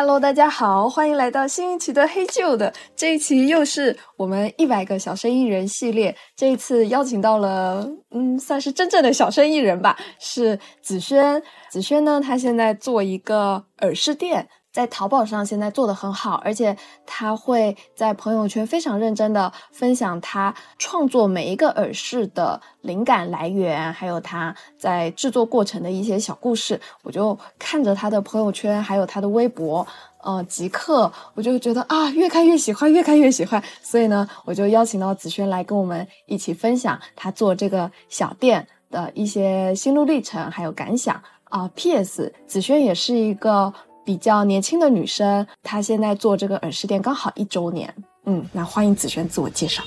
[0.00, 6.14] Hello，大家好，欢迎来到新一期的黑旧的这一期又是我们一百个小生意人系列。
[6.36, 11.42] 这一次邀请到了，嗯，算是真正的小生意人吧，是子轩。
[11.68, 14.48] 子轩呢，他现在做一个耳饰店。
[14.78, 26.80] 在淘宝上现在做的很好，而且他会在朋友圈非常认真的分享他创作每一个耳饰的灵感来源，还有他在制作过程的一些小故事。
[27.02, 29.84] 我就看着他的朋友圈，还有他的微博，
[30.22, 33.60] 呃，即刻我就觉得啊，越看越喜欢，越看越喜欢。
[33.82, 41.68] 所以呢，我就邀请到子轩来跟我们一起分享他做这个小店的一些心路历程，还有感想啊。
[41.74, 42.32] P.S.
[42.46, 43.74] 子轩也是一个。
[44.08, 47.94] 比较年轻的女生，她现在做这个耳饰店刚好一周年。
[48.24, 49.82] 嗯，那欢迎子萱自我介绍。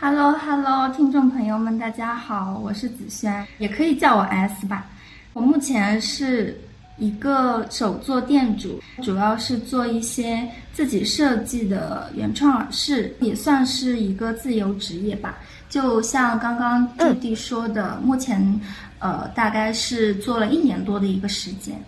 [0.00, 4.86] Hello，Hello，听众朋友们，大家好，我是子萱，也可以叫我 S 吧。
[5.34, 6.58] 我目前是
[6.96, 15.38] 一个手作店主，主要是做一些自己设计的原创耳饰，也算是一个自由职业吧。
[15.68, 18.58] 就像刚刚弟弟说的，目前
[18.98, 21.78] 呃大概是做了一年多的一个时间。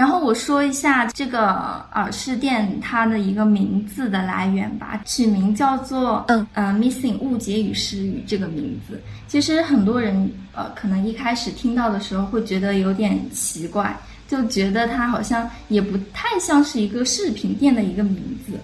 [0.00, 1.48] 然后我说一下这个
[1.92, 8.98] 耳饰店它的一个名字的来源吧，取名叫做嗯呃 Missing 误解与失语这个名字。
[9.28, 13.94] 其实很多人呃可能一开始听到的时候会觉得有点奇怪，
[14.26, 18.54] 就觉得它好像也不太像是一个饰品店的一个名字。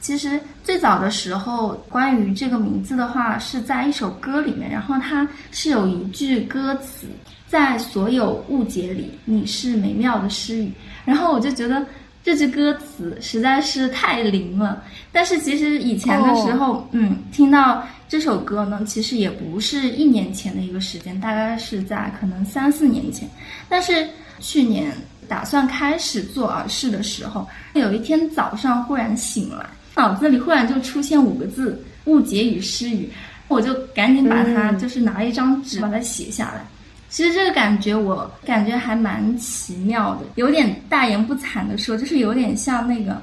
[0.00, 7.08] 其实最早的时候，关于这个名字的话是在一首歌里面，然后它是有一句歌词。
[7.56, 10.70] 在所有误解里，你是美妙的诗语。
[11.06, 11.82] 然后我就觉得
[12.22, 14.82] 这句歌词实在是太灵了。
[15.10, 23.26] 但是其实以前的时候，嗯，听到这首歌呢，其实也不是一年前的一个时间，大概是在可能三四年前。
[23.70, 24.06] 但是
[24.38, 24.92] 去年
[25.26, 33.08] 打算开始做耳饰的时候，有一天早上忽然醒来，脑子里忽然就出现五个字：误解与失语。
[33.48, 36.66] 我就赶紧把它，就是拿一张纸把它写下来。
[37.16, 43.22] 其实这个感觉，我感觉还蛮奇妙的，有点大言不惭的说，就是有点像那个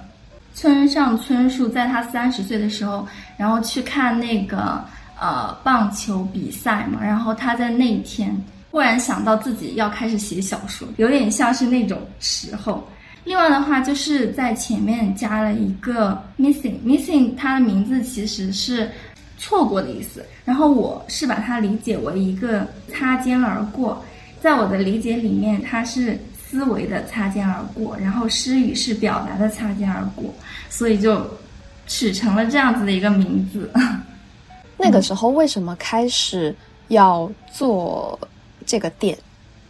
[0.56, 4.84] 村上春树在他三十岁的时候，然后去看那个
[5.22, 8.36] 呃棒球比赛嘛，然后他在那一天
[8.72, 12.84] 忽然想到自己要开始写小说，有点像是那种时候。
[13.26, 18.90] 另外的话，就是在前面加了一个 missing，missing 它的名字其实是。
[19.44, 24.02] 错过的意思，然后我是把它理解为一个擦肩而过，
[24.42, 30.34] 在我的理解里面，它是思维的擦肩而过，然后诗语是表达的擦肩而过，
[30.70, 31.30] 所以就
[31.88, 33.70] 取成了这样子的一个名字。
[34.80, 36.56] 那个时候为什么开始
[36.88, 38.18] 要做
[38.66, 39.18] 这个店？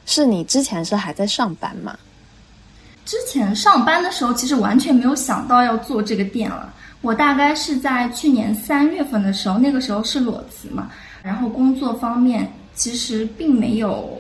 [0.06, 1.98] 是你之前是还在上班吗？
[3.06, 6.72] 之前上班的时候，其实完全没有想到要做这个店了。
[7.04, 10.90] 我大概是在去年三月份的时候，那个时候是裸辞嘛，
[11.22, 14.18] 然后工作方面其实并没有，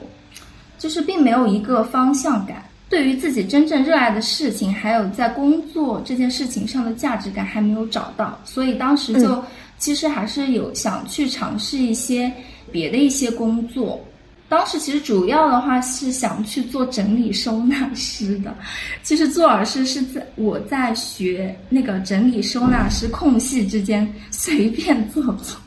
[0.77, 9.41] 就是并没有一个方向感，对于自己真正热爱的事情，还有在工作这件事情上的价值感还没有找到，所以当时就
[9.77, 12.29] 其实还是有想去尝试一些
[12.69, 13.97] 别的一些工作。
[14.49, 18.55] 当时其实主要的话是想去做整理收纳师的，
[19.01, 25.57] 其实做耳饰是在我在学那个整理收纳师空隙之间随便做做，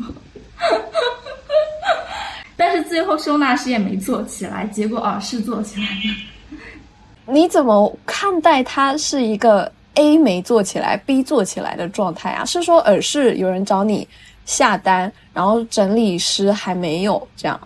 [2.56, 7.32] 但是最后收纳师也没做起来，结果耳饰做起来了。
[7.32, 12.44] 你怎么看待它是一个 A 没做起来，B 做起来的状态啊？
[12.44, 14.06] 是说耳饰有人找你
[14.44, 17.60] 下单，然后整理师还没有这样？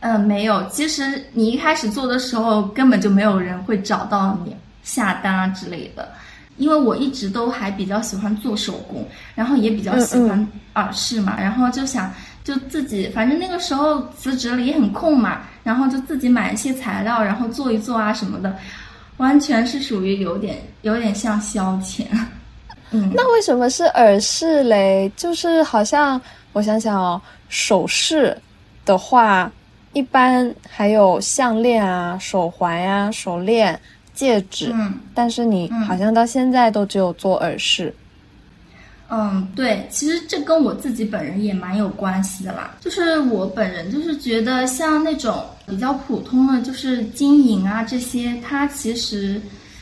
[0.00, 0.64] 嗯，没有。
[0.68, 6.08] 其实你一开始做的时候，根本就没有人会找到你下单啊之类的。
[6.56, 12.12] 因为我一直都还比较喜欢做手工，然后也比较喜欢耳饰嘛，然后就想
[12.42, 18.56] 就自己，反正那个时候辞职了也很空嘛，然后就自己买一些材料，然后做一做啊什么的，
[19.18, 22.04] 完全是属于有点有点像消遣。
[22.90, 25.08] 嗯，那为什么是耳饰嘞？
[25.16, 26.20] 就是好像
[26.52, 28.36] 我想想哦，首饰
[28.84, 29.48] 的话。
[29.94, 33.78] 一般还有项链啊、手环呀、手链、
[34.14, 37.92] 戒指，嗯，但是你好像到现在都只有做耳饰。
[39.08, 42.76] 嗯，对，其实这跟我自己本人也蛮有关系的啦。
[42.80, 49.40] 就是我本人就是觉得像那种比较普通的，就是金银啊这些，它其实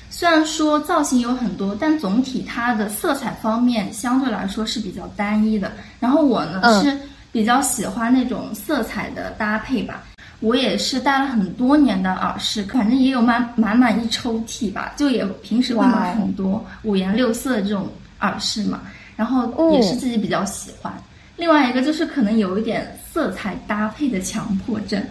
[0.09, 5.73] 虽然说造型有很多，但总体它的色彩方面相对来说是比较单一的。
[5.99, 6.97] 然后我呢是。
[7.33, 10.03] 比较喜欢那种色彩的搭配吧，
[10.41, 17.89] 我也是戴了很多年的耳饰，反正也有满满满一抽屉吧，就也平时会买很多五颜六色的这种
[18.21, 18.81] 耳饰嘛，
[19.17, 20.93] 然后也是自己比较喜欢。
[21.37, 25.03] 另外一个就是可能有一点色彩搭配的强迫症，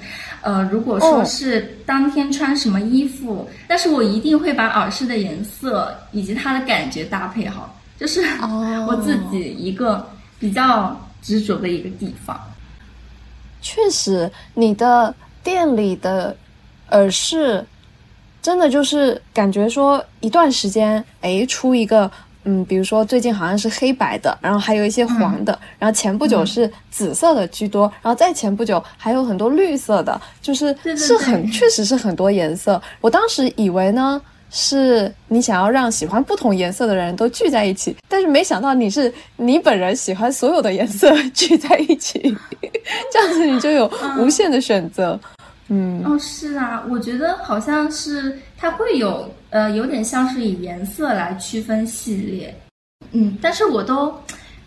[0.42, 8.22] 呃，如果说是当天穿什么衣服，但是我一定会把耳饰的颜色以及它的感觉搭配好，就是
[8.90, 10.04] 我自己一个
[10.40, 12.40] 比较执着的一个地方。
[13.62, 15.14] 确实，你的
[15.44, 16.38] 店里的
[16.92, 17.66] 耳饰
[18.42, 22.12] 真的就是感觉说一段时间，哎，出一个。
[22.48, 32.80] 嗯，比如说最近好像是黑白的，然后还有一些黄的，然后前不久是紫色的居多，然后再前不久还有很多绿色的，就是是很确实是很多颜色。
[33.02, 34.22] 我当时以为呢
[34.58, 42.18] 是你想要让喜欢不同颜色的人都聚在一起，但是没想到你是你本人喜欢所有的颜色聚在一起，
[43.12, 45.20] 这样子你就有无限的选择。
[45.68, 52.56] 嗯，哦，是啊，我觉得好像是它会有，呃，有点像是以颜色来区分系列，
[53.12, 54.16] 嗯，但是我都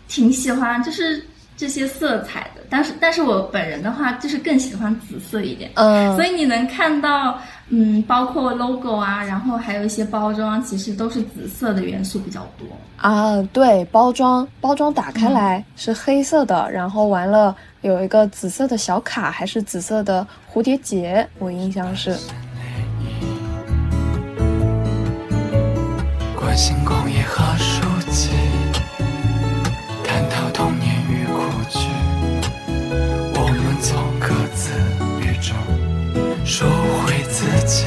[0.07, 1.25] 挺喜欢，就是
[1.57, 12.65] 这些色彩的，但是，但是我本人的话，就是更喜欢紫色一点，嗯，所以你能看到，嗯，包括 logo 啊，然后还有一些包装，其实都是紫色的元素比较多
[12.97, 17.55] 啊，对，包装，包装打开来是黑色的，然后完了。
[17.81, 22.13] 有一个紫色的小卡，还是紫色的蝴蝶结，我印象是。
[26.35, 27.81] 关心工业和书
[28.11, 28.31] 籍，
[30.03, 31.39] 探讨童年与过
[31.69, 31.87] 去，
[33.33, 34.73] 我们从各自
[35.21, 35.55] 语中
[36.43, 36.88] 赎回
[37.39, 37.85] 自己。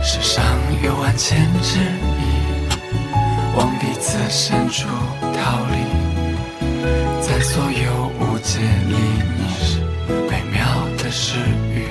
[0.00, 0.44] 世上
[0.84, 2.22] 有万千之意，
[3.56, 4.86] 往彼此深处
[5.20, 5.78] 逃离。
[7.20, 8.94] 在所有无解里，
[9.36, 9.80] 你是
[10.30, 10.64] 美妙
[10.96, 11.40] 的诗
[11.72, 11.88] 语。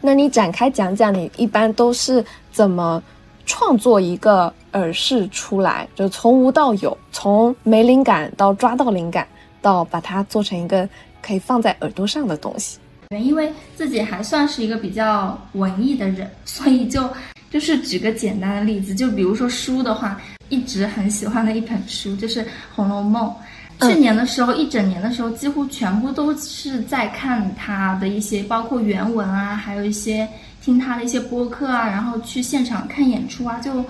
[0.00, 3.00] 那你展开讲讲，你一般都是怎么
[3.46, 5.86] 创作一个耳饰出来？
[5.94, 9.26] 就从无到有，从没灵感到抓到灵感，
[9.60, 10.88] 到把它做成一个
[11.22, 12.78] 可以放在耳朵上的东西。
[13.10, 17.08] 因为自己还算是一个比较文艺的人， 所以就。
[17.50, 20.20] 就是举个简单的例子，就比如说书的话，
[20.50, 22.44] 一直很喜欢的一本书就是
[22.76, 23.28] 《红楼梦》。
[23.88, 30.28] 去年的时候，一整年的时候，几乎全部都是在看它的一些，包括原文啊，还有一些
[30.62, 33.84] 听他的一些播客啊，然后去现场看演出啊，就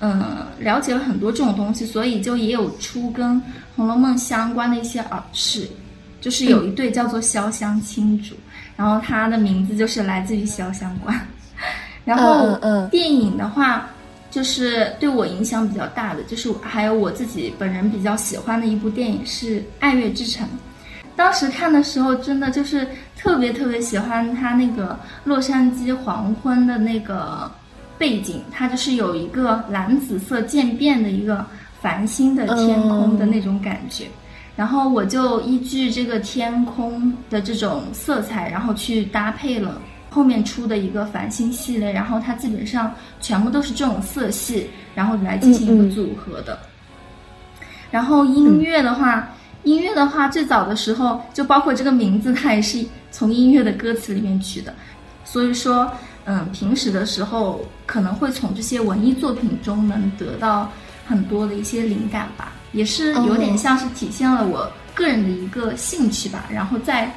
[0.00, 3.36] 嗯了解了很多这种东西，所以就也有出跟
[3.74, 5.68] 《红楼梦》相关的一些耳饰，
[6.20, 8.34] 就是有一对叫做潇湘青竹，
[8.76, 11.18] 然后它的名字就是来自于潇湘馆。
[12.04, 12.58] 然后
[12.90, 13.88] 电影的话，
[14.30, 20.46] 就是对我影响比较大的，就是还有我自己本人比较喜欢的一部电影是《爱乐之城》。
[21.16, 27.50] 当时看的时候，真的就是特别特别喜欢它那个洛杉矶黄昏的那个
[27.98, 31.44] 背景，它就是有一个蓝紫色渐变的一个
[31.80, 34.04] 繁星的天空的那种感觉。
[34.54, 39.80] 然后我就依据这个天空的这种色彩，然后去搭配了。
[40.08, 42.90] 后面出的一个繁星系列，然后它基本上
[43.20, 46.58] 全部都是这种色系，然后来进行一个组合的。
[47.90, 49.28] 然后音乐的话，
[49.64, 54.72] 音乐的话，最早的时候就包括这个名字，它也是从音乐的歌词里面取的。
[55.22, 55.92] 所以说，
[56.26, 60.70] 嗯，平时的时候可能会从这些文艺作品中能得到
[61.06, 67.14] 很多的一些灵感吧，也是有点像是体现了我个人的一个兴趣吧，然后再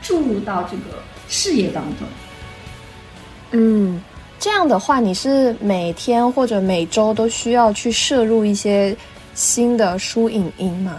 [0.00, 2.06] 注入到这个事业当中。
[3.50, 4.00] 嗯，
[4.38, 8.96] 这样的话，你是每天或者每周都需要去摄入一些
[9.34, 10.96] 新的书影音吗？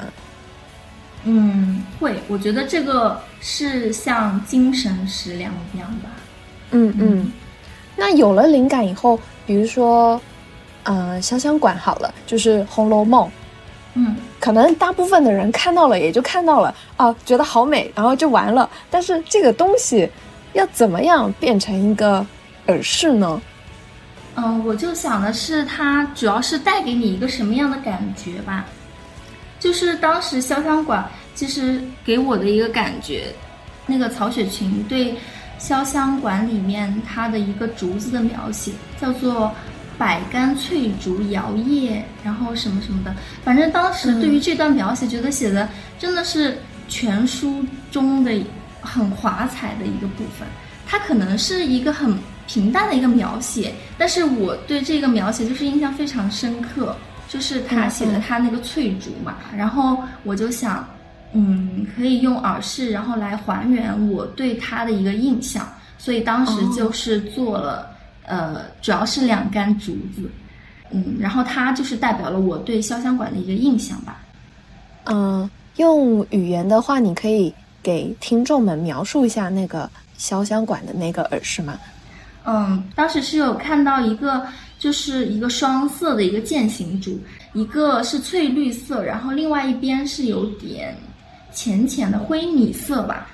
[1.23, 2.19] 嗯，会。
[2.27, 6.09] 我觉得这个是像精神食粮一样吧。
[6.71, 7.31] 嗯嗯。
[7.95, 10.19] 那有了灵感以后，比如说，
[10.83, 13.27] 嗯，潇湘馆好了，就是《红楼梦》。
[13.93, 14.15] 嗯。
[14.39, 18.69] 可能大部分的人看到了也就看到了啊，觉得好美，然后就完了。
[18.89, 20.09] 但是这个东西
[20.53, 22.25] 要怎么样变成一个？
[22.67, 23.39] 耳饰呢？
[24.33, 28.65] 嗯，我就想的是，它主要是带给你一个什么样的感觉吧？
[29.59, 33.25] 就是当时潇湘馆其实给我的一个感觉，
[33.85, 35.13] 那个曹雪芹对
[35.59, 39.51] 潇湘馆里面它的一个竹子的描写，叫做
[39.97, 43.15] “百竿翠竹摇曳”，然后什么什么的。
[43.43, 46.57] 反正当时对于这段描写，觉得写的真的是
[46.87, 48.31] 全书中的
[48.81, 50.47] 很华彩的一个部分。
[50.87, 52.17] 它可能是一个很。
[52.47, 56.95] 平淡的一个描写，但是我对这个描写就是印象非常深刻，
[57.27, 60.87] 就是他写的他那个翠竹嘛，然后我就想，
[61.35, 67.91] 嗯，可以用耳饰，然后来还原我对他的一个印象，所以当时就是做了，
[68.25, 70.31] 呃，主要是两杆竹子，
[70.91, 74.21] 嗯，然后它就是代表了我对潇湘馆的一个印象吧。
[75.03, 81.77] 嗯，用语言的话，你可以给听众们描述一下那个潇湘馆的那个耳饰吗？
[82.45, 84.47] 嗯，当时是有看到一个。
[84.77, 87.17] 就是一个双色的一个剑形竹，
[87.53, 90.93] 一个是翠绿色，然后另外一边是有点
[91.55, 93.27] 浅浅的灰米色吧，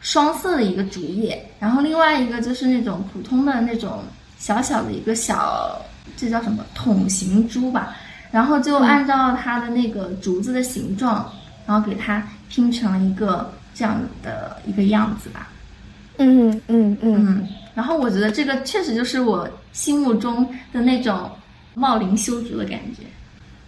[0.00, 4.02] 双色的一个竹叶，然后另外一个就是那种普通的那种
[4.38, 5.80] 小小的一个小，
[6.16, 7.94] 这叫什么筒形珠吧，
[8.32, 11.30] 然后就按照它的那个竹子的形状，
[11.66, 15.48] 然后给它拼成了一个这样的一个样子吧。
[16.18, 21.30] 嗯嗯嗯，然后我觉得这个确实就是我心目中的那种
[21.74, 23.02] 茂林修竹的感觉。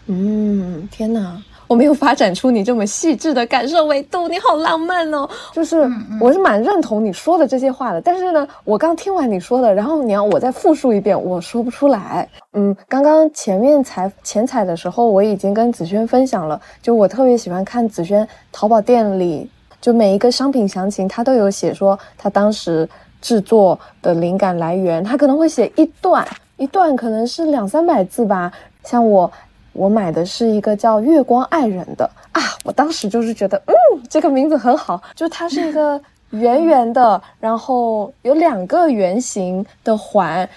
[0.06, 1.38] 嗯，天哪，
[1.68, 5.28] 我没有发展出你这么细致的感受维度，你好浪漫哦！
[5.52, 12.26] 就是我是蛮认同你说的这些话的，但是呢，我刚听完你说的，然后你要我再复述一遍，我说不出来。
[12.54, 19.48] 嗯，刚刚前面采前采的时候，我已经跟子轩分享了，就我特别喜欢看子轩淘宝店里。
[19.80, 22.88] 就每一个商品详情，他都有写说他当时
[23.20, 28.50] 制作的灵感来源，他可能会写一段，一段可能是两三百字吧。
[28.82, 29.30] 像我，
[29.72, 33.74] 我买的是一个叫《月光爱人》的啊，我当时就是觉得，嗯，
[34.08, 40.48] 这个名字很好，就它是一个圆圆的，然后有两个圆形的环，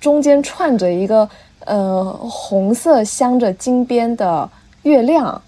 [0.00, 1.28] 中间串着一个
[1.64, 4.48] 呃红色镶着金边的
[4.82, 5.40] 月亮，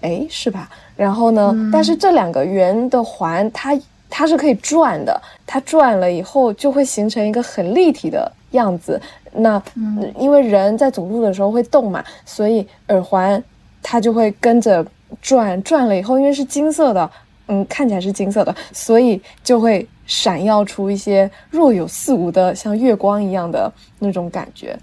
[0.00, 0.70] 哎，是吧？
[0.96, 1.52] 然后呢？
[1.72, 3.76] 但是这两个圆的环，它
[4.08, 9.00] 它是可以转的，它转了以后就会形成一个很立体的样子。
[9.34, 9.62] 那
[10.18, 13.42] 因为人在走路的时候会动嘛，所以耳环
[13.82, 14.84] 它就会跟着
[15.20, 17.10] 转，转了以后，因为是金色的，
[17.48, 24.78] 嗯，看起来是金色的，所以就会闪耀出一些若有似无的像月光一样的那种感觉。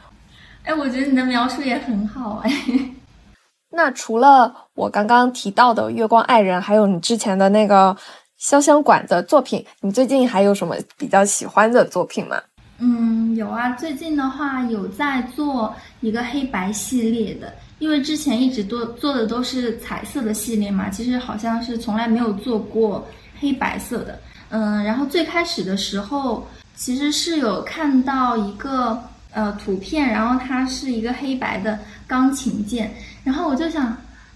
[0.63, 2.51] 哎，我觉得你的描述也很好，哎。
[3.73, 7.95] 那除了我刚刚提到的《月光爱人》，还有你之前的那个
[8.37, 12.35] 潇湘馆的作品，你最近还有什么比较喜欢的作品吗？
[12.83, 23.07] 嗯，有啊，最近的话有在做一个黑白系列的，因为之前一直都做的都是彩色的系列嘛，其实好像是从来没有做过
[23.39, 24.19] 黑白色的。
[24.49, 26.45] 嗯，然后最开始的时候
[26.75, 28.99] 其实是有看到一个
[29.31, 32.91] 呃图片，然后它是一个黑白的钢琴键。
[33.23, 33.85] 然后我就想，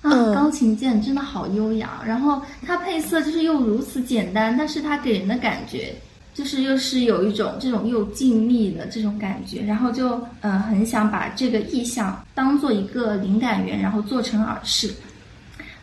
[0.01, 1.99] 啊，钢琴键真的好优雅。
[2.05, 5.95] 然后它配色就是又如此简单，但是它给人的感觉
[6.35, 9.63] 就是又是有一种这种又静谧的这种感觉。
[9.63, 14.93] 然后就呃很想把这个意象当做一个灵感源，然后做成耳饰。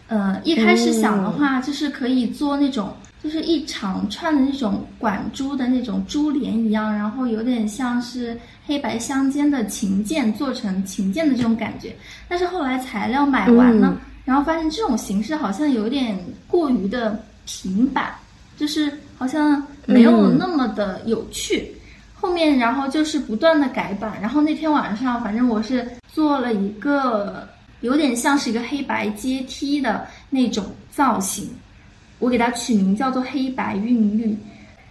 [0.06, 2.94] 呃，一开始想的话就是可以做那种。
[3.22, 11.94] 就是一长串的那种管珠的那种珠帘一样，然后有点像是黑白相间的琴键做成琴键的这种感觉。
[12.26, 16.18] 但是后来材料买完了，然后发现这种形式好像有点
[16.48, 17.16] 过于的
[17.46, 18.12] 平板，
[18.56, 21.74] 就是好像没有那么的有趣。
[22.14, 27.48] 后面然后就是不断的改版，然后那天晚上反正我是做了一个
[27.80, 31.50] 有点像是一个黑白阶梯的那种造型。
[32.20, 34.38] 我给它取名叫做黑白韵律，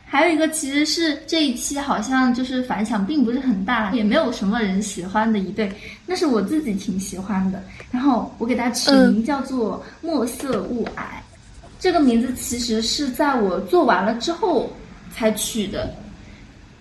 [0.03, 5.71] 还有一个其实是这一期好像就是反响并不是很大，也没有什么人喜欢的一对，
[6.05, 7.63] 那是我自己挺喜欢的。
[7.89, 11.03] 然后我给它取名叫做墨色雾霭，
[11.79, 14.69] 这个名字其实是在我做完了之后
[15.13, 15.93] 才取的，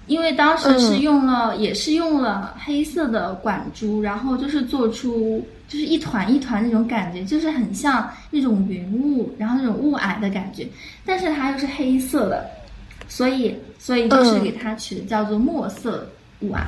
[0.07, 5.45] 因为当时是用了也是用了黑色的管珠，然后就是做出。
[5.71, 10.67] 就是一团一团那种感觉，就是很像那种云雾，然后那种雾霭的感觉，
[11.07, 12.45] 但是它又是黑色的，
[13.07, 16.11] 所以所以就是给它取的叫做墨色
[16.41, 16.59] 雾霭。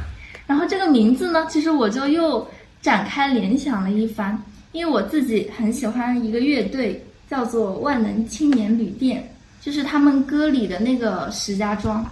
[0.47, 2.47] 然后这个名字呢，其实我就又
[2.81, 4.41] 展开联想了一番，
[4.71, 9.32] 因为我自己很喜欢一个乐队，叫做万能青年旅店，
[9.63, 12.05] 就是他们歌里的那个石家庄，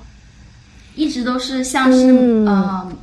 [0.94, 2.12] 一直都是像是
[2.46, 2.96] 嗯。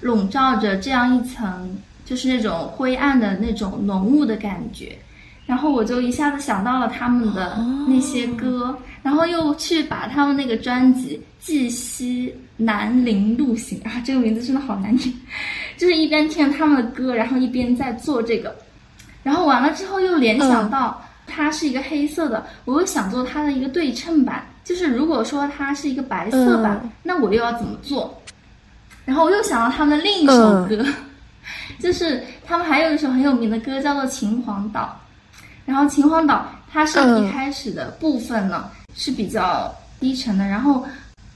[0.00, 1.76] 笼罩着这样一层。
[2.04, 4.96] 就是那种灰暗的那种浓雾的感觉，
[5.44, 7.56] 然后我就一下子想到了他们的
[7.88, 15.12] 那些歌，然后又去把他们那个专辑《寄西南陵路行》啊，这个名字真的好难听，
[15.76, 18.54] 就是一边听他们的歌，然后一边在做这个，
[19.24, 28.22] 然后完了之后又联想到它是一个黑色的，我又想做它的一个对称版，就是如果说它是一个白色版，那我又要怎么做？
[29.04, 30.84] 然后我又想到他们的另一首歌。
[31.78, 34.98] 就是他们还有一首很有名的歌叫做《秦皇岛》，
[35.64, 36.34] 然后《秦皇岛》
[36.72, 40.84] 它是一开始的部分呢、是比较低沉的，然后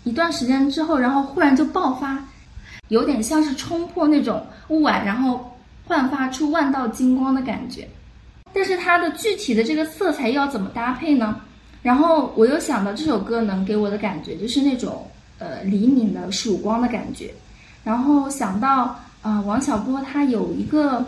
[0.03, 2.19] 一段时间之后，然后忽然就爆发，
[2.89, 5.57] 有点像是冲破那种雾霭，然后
[5.87, 7.89] 焕发出万道金光的感觉。
[8.53, 11.41] 但是它的具体的这个色彩要怎么搭配呢？
[11.83, 15.07] 然后我又想到这首歌能给我的感觉就是那种
[15.39, 17.33] 呃黎明的曙光的感觉，
[17.83, 18.83] 然后想到
[19.23, 21.03] 啊、呃王小波他有一个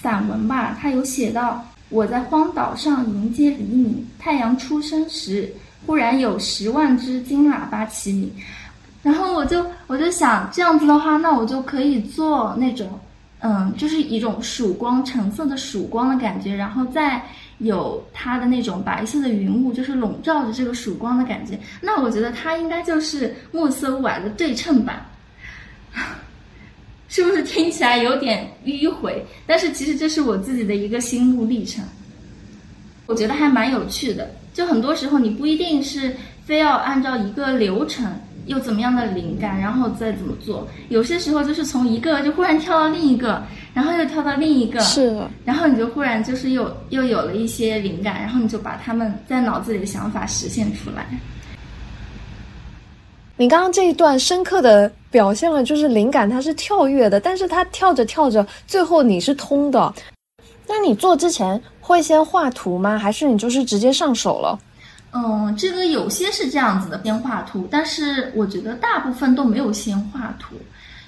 [0.00, 5.52] 散文吧，他有写到我在荒岛上迎接黎明，太阳出生时，
[5.84, 8.30] 忽然有十万只金喇叭齐鸣，
[9.02, 12.88] 然后我就我就想这样子的话，那我就可以做那种。
[13.48, 17.22] 嗯，就是一种曙光，橙色的曙光的感觉，然后再
[17.58, 21.56] 有它的那种白色的云雾，就是笼罩着这个曙光的感觉。
[21.80, 25.06] 那我觉得它应该就是暮色雾霭的对称版，
[27.08, 29.24] 是不是听起来有点迂回？
[29.46, 31.84] 但是其实这是我自己的一个心路历程，
[33.06, 34.28] 我觉得还蛮有趣的。
[34.52, 38.12] 就很多时候你不一定是非要按照一个流程。
[38.46, 40.66] 有怎么样的灵感，然后再怎么做。
[40.88, 43.42] 有些时候就是从一个就忽然跳到另一个，
[43.74, 51.06] 然后又跳到另一个，是，然后你就忽然就是又又有了一些灵感，然后你就把他们在脑子里的想法实现出来。
[53.36, 59.92] 你刚刚这一段深刻的表现了，就是灵感它是跳跃的，但是它跳着跳着，最后你是通的。
[60.66, 62.98] 那你做之前会先画图吗？
[62.98, 64.58] 还是你就是直接上手了？
[65.16, 70.56] 嗯，这个有些是这样子的，先画图，但是我觉得大部分都没有先画图，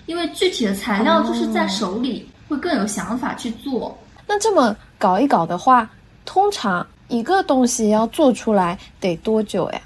[0.07, 3.97] 因为具体的材料就是在手里，会更有想法去做。
[4.27, 5.91] 那这么搞一搞的话，
[6.25, 9.81] 通常一个东西要做出来得多久呀？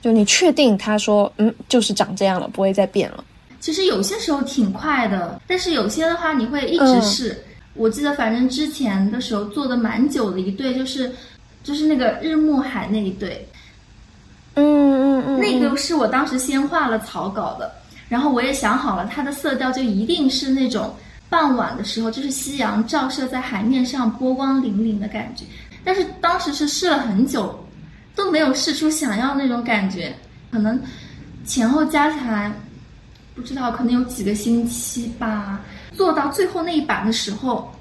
[0.00, 3.22] 就你确定他说，嗯，就是长这样了，不会再变了？
[3.60, 7.32] 其实有些时候挺快的，但是有些的话你会一直试。
[7.32, 7.42] 嗯、
[7.74, 11.12] 我记得反正之前的时候做的蛮久的一对，就是
[11.64, 13.46] 就是那个日暮海那一对。
[15.58, 17.70] 嗯嗯嗯，那个是我当时先画了草稿的，
[18.08, 20.94] 然后我也想好了，它的色调就一定是那种
[21.28, 25.44] 傍晚的时候，就是夕阳照射在海面上，波光粼粼的感觉。
[25.84, 27.58] 但是当时是试了很久，
[28.14, 30.14] 都没有试出想要那种感觉，
[30.50, 30.80] 可能
[31.44, 32.52] 前后加起来
[33.34, 35.60] 不知道，可能有几个星期吧。
[35.94, 37.72] 做到最后那一版的时候，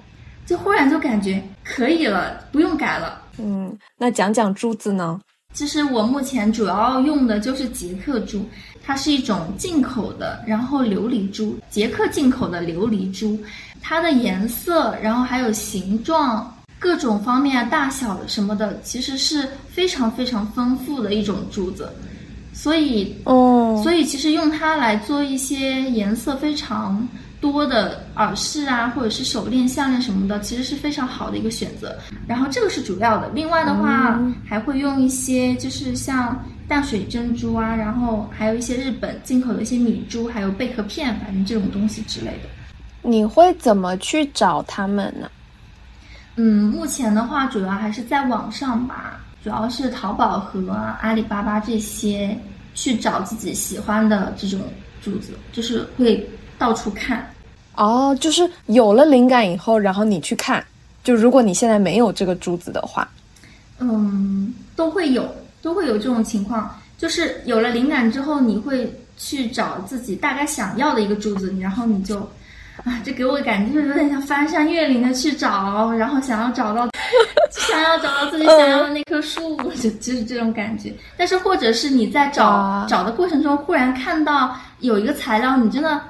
[0.45, 3.21] 就忽然就感觉可以了，不用改了。
[3.37, 5.19] 嗯，那讲讲珠子呢？
[5.57, 8.47] 其实我目前主要用的就是捷克珠，
[8.85, 13.35] 它是一种进口的，然后琉璃珠，捷克进口的琉璃珠，
[13.81, 21.91] 它的颜色，然后还有形状，各种方面啊，大小什么的，其实是非常非常丰富的一种珠子，
[22.53, 27.03] 所以，哦，所以其实用它来做一些颜色非常
[27.39, 31.95] 多的耳饰啊，或者是手链、项链什么的，其实是非常好的一个选择。
[32.27, 42.49] 然后这个是主要的，另外的话、嗯还会用一些就是像淡水珍珠啊，然后还有一些日本进口的一些米珠，还有贝壳片，反正这种东西之类的。
[43.01, 45.29] 你会怎么去找他们呢？
[46.35, 50.71] 嗯，目前的话主要还是在网上吧，主要是淘宝和
[51.01, 52.37] 阿里巴巴这些
[52.73, 54.59] 去找自己喜欢的这种
[55.01, 57.25] 珠子，就是会到处看。
[57.75, 60.63] 哦，就是有了灵感以后，然后你去看，
[61.03, 63.07] 就如果你现在没有这个珠子的话，
[63.79, 65.29] 嗯，都会有，
[65.61, 66.75] 都会有这种情况。
[66.97, 72.17] 就是有了灵感之后，你会去找自己大概想要的一个珠子，然后你就，
[72.83, 76.89] 啊，这给我感觉就是有点像翻山越岭的去找，然后想要找到，
[77.53, 80.91] 想要找到自己想要的那棵树，就就是这种感觉。
[81.15, 86.01] 但是或者是你在找、啊找的过程中，忽然看到有一个材料，你真的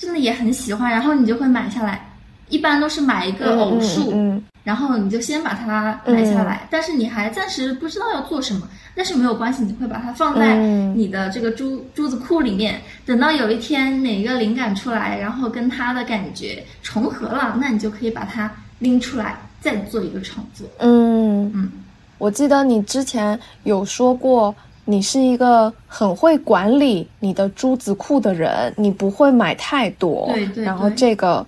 [0.00, 2.06] 真的也很喜欢，然后你就会买下来。
[2.48, 4.44] 一般都是买一个偶数，嗯嗯。
[4.64, 10.98] 然后你就先把它买下来，但是你还暂时不知道要做什么，但是没有关系，你会把它放在嗯。
[10.98, 20.66] 你的这个珠珠子库里面，等到有一天哪个灵感出来，然后跟它的感觉重合了，那你就可以把它拎出来，再做一个创作。
[20.78, 21.52] 嗯。
[21.54, 21.70] 嗯，
[22.18, 24.52] 我记得你之前有说过，
[24.90, 30.28] 你是一个很会管理你的珠子库的人，你不会买太多。
[30.34, 31.46] 对对然后这个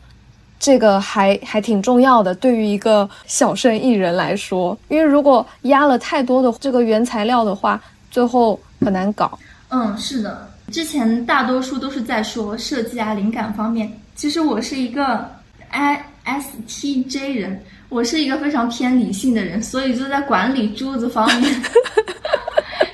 [0.61, 9.37] 这个还还挺重要的，对于一个小生意人来说，因为如果压了太多的这个原材料的话，最后很难搞。
[9.71, 15.29] 嗯，是的，之前大多数都是在说设计啊、灵感方面，其实我是一个
[15.71, 21.51] I S T J 人，我是一个非常偏理性的人，所以就在管理珠子方面，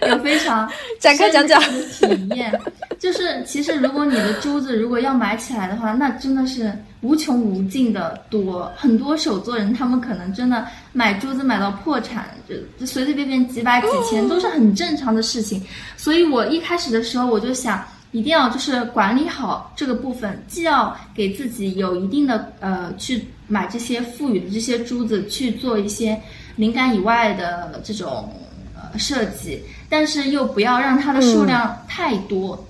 [0.08, 0.70] 有非常
[1.00, 2.52] 展开讲讲体验。
[2.98, 8.70] 就是其实如果你的珠子如果要买起来的话，那真的是无穷无尽的多。
[8.76, 15.62] 很多手作人他们可能真的买珠子买到破产，就就随随便便几百几千都是很正常的事情。
[15.96, 17.84] 所以我一开始的时候我就想。
[18.10, 26.18] 一定要就是管理好这个部分，既要给自己有一定的呃去买这些赋予的这些珠子去做一些
[26.56, 28.47] 灵感以外的这种呃
[28.96, 32.64] 设计，但是又不要让它的数量太多，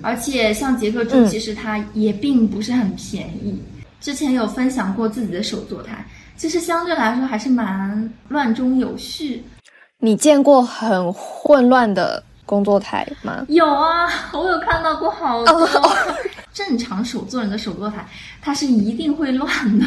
[0.00, 3.62] 而且像杰克猪其实它也并不是很便宜。
[4.00, 6.04] 之前有分享过自己的手作台，
[6.36, 9.44] 其实相对来说还是蛮乱中有序。
[9.98, 12.22] 你见过很混乱的？
[12.44, 13.46] 工作台吗？
[13.48, 15.68] 有啊， 我有看到过好多。
[16.52, 18.06] 正常手作人的手作台，
[18.42, 19.86] 它是一定会乱的。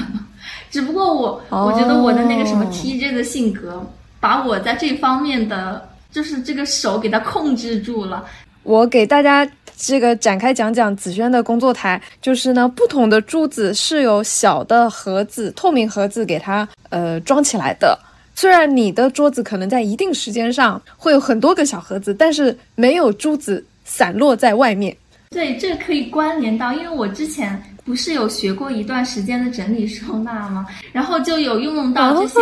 [0.72, 3.86] 只不过我，我觉得我的那个什么 TJ 的性格，
[4.26, 8.26] 把我在这方面的就是这个手给它控制住了。
[8.64, 17.96] 我给大家这个展开讲讲紫萱的工作台，就是呢，不同的珠子是有小的盒子、透明盒子给它呃装起来的。
[18.34, 24.98] 虽然你的桌子可能在一定时间上会有很多个小盒子，但是没有珠子散落在外面。
[25.30, 30.66] 对，这可以关联到，因为我之前不是有学过一段时间的整理收纳吗？
[30.92, 32.40] 然后就有运用到这些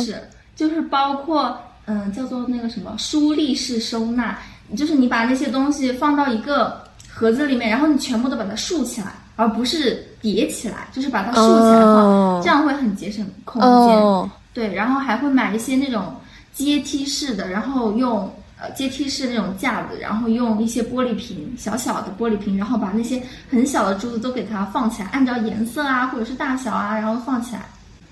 [0.00, 0.16] 知识，
[0.58, 4.36] 就是包括嗯，叫做那个什么书立式收纳，
[4.76, 14.30] 就是你把那些东西放到一个盒子里面，然后你全部都把它竖起来，而不是叠起来，就是把它竖起来放，这样会很节省空间。
[14.52, 16.12] 对，然后还会买一些那种
[16.52, 18.28] 阶梯式的，然后用
[18.60, 27.62] 呃阶梯式那种架子，然后用一些玻璃瓶，小小的玻璃瓶，然后把那些很小的珠子都给它放起来，按照颜色啊或者是大小啊，然后放起来。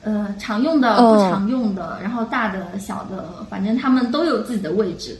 [0.03, 5.19] 呃，常用的、不常用的，然后大的、小的，反正他们都有自己的位置。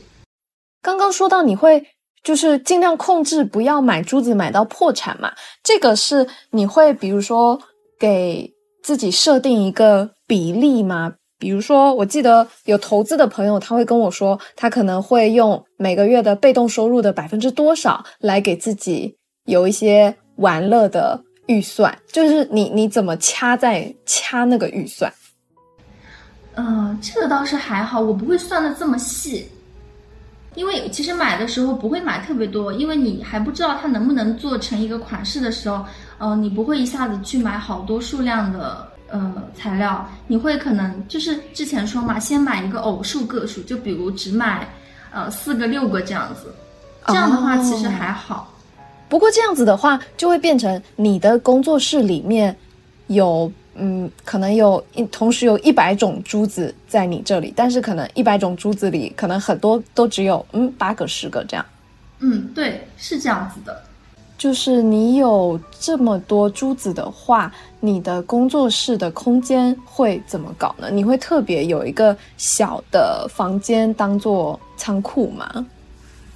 [0.81, 1.83] 刚刚说到你会
[2.23, 5.31] 就是尽量控制不要买珠子买到破产嘛，
[5.63, 7.59] 这个是你会比如说
[7.99, 10.11] 给自己设定一个。
[10.29, 11.13] 比例吗？
[11.39, 21.95] 比如说，我记得有投资的朋友，他会跟我说，他可能会用每个月的被动收入的百分之多少来给自己有一些玩乐的预算。
[22.11, 25.11] 就是你你怎么掐在掐那个预算？
[26.55, 29.49] 嗯，这个倒是还好，我不会算的这么细，
[30.55, 35.85] 因为其实买的时候不会买特别多，因为你还不知道它能不能做成一个款式的时候，
[36.19, 38.87] 嗯，你不会一下子去买好多数量的。
[39.09, 44.67] 呃，材料你会可能就是之前说嘛，先买一个偶数个数，就比如只买
[45.13, 46.53] 呃四个六个这样子，
[47.05, 48.53] 这样的话其实还好。
[49.09, 52.55] 不过这样子的话，就会变成你的工作室里面
[53.07, 61.65] 有嗯，可能有一同时有一百种珠子在你这里，但是可能一百种珠子里，可能很多都只有嗯八个十个这样。
[62.19, 63.83] 嗯，对，是这样子的。
[64.37, 70.89] 就是你有这么多珠子的话，你的工作室的空间会怎么搞呢？
[70.91, 75.65] 你会特别有一个小的房间当做仓库吗？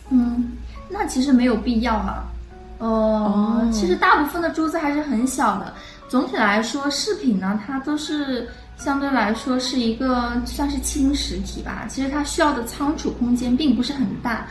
[0.10, 0.52] 嗯，
[0.90, 2.24] 那其实没有必要了。
[2.82, 5.74] 呃，其实大部分的珠子还是很小的。
[6.10, 11.86] 总体来说，饰品呢，它都是相对来说是一个算是轻实体吧。
[11.88, 14.46] 其实它需要的仓储空间并不是很大，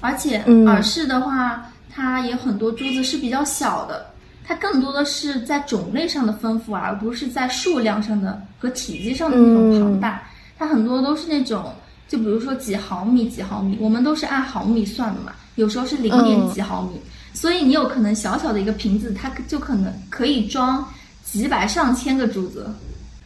[0.00, 1.64] 而且耳饰的话。
[1.90, 4.06] 它也很多珠子是比较小的，
[4.44, 10.22] 它更多的是在种类上的丰富，而不是在数量上的和体积上的那种庞大。
[10.56, 11.72] 它很多都是那种，
[12.06, 17.00] 就比如说几毫米、几毫米，我们都是按毫米算的嘛，有时候是零点几毫米，
[17.38, 20.84] 所以你有可能小小的一个瓶子，它就可能可以装
[21.22, 22.68] 几百上千个珠子。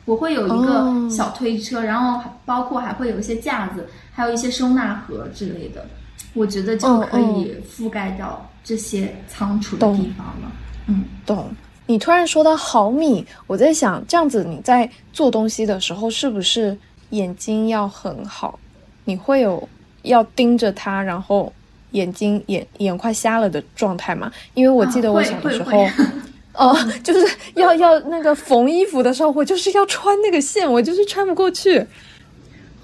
[0.04, 5.86] 我会有一个小推车，然后包括还会有一些架子，还有一些收纳盒之类的，
[6.34, 8.46] 我觉得就可以覆盖掉。
[8.64, 10.52] 这些仓储的地方了，
[10.86, 11.50] 嗯，懂。
[11.84, 16.78] 你突然说到毫米，我在想，这样子你在做东西的时候，是不是
[17.10, 18.56] 眼睛要很好？
[19.04, 19.68] 你会有
[20.02, 21.52] 要盯着它，然后
[21.92, 24.30] 眼睛眼眼快瞎了的状态嘛？
[24.54, 25.88] 因为我记得我小的时候，
[26.54, 31.84] 哦，就是要要那个缝衣服的时候，我就是要穿那个线，我就是穿不过去。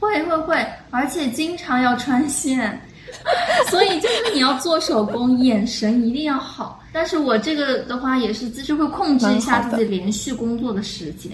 [0.00, 2.80] 会会会，而且经常要穿线。
[3.70, 6.78] 所以就是你要做手工，眼神一定要好。
[6.92, 11.32] 但是我这个的话也是，就是会控制一下自己连续工作的时间，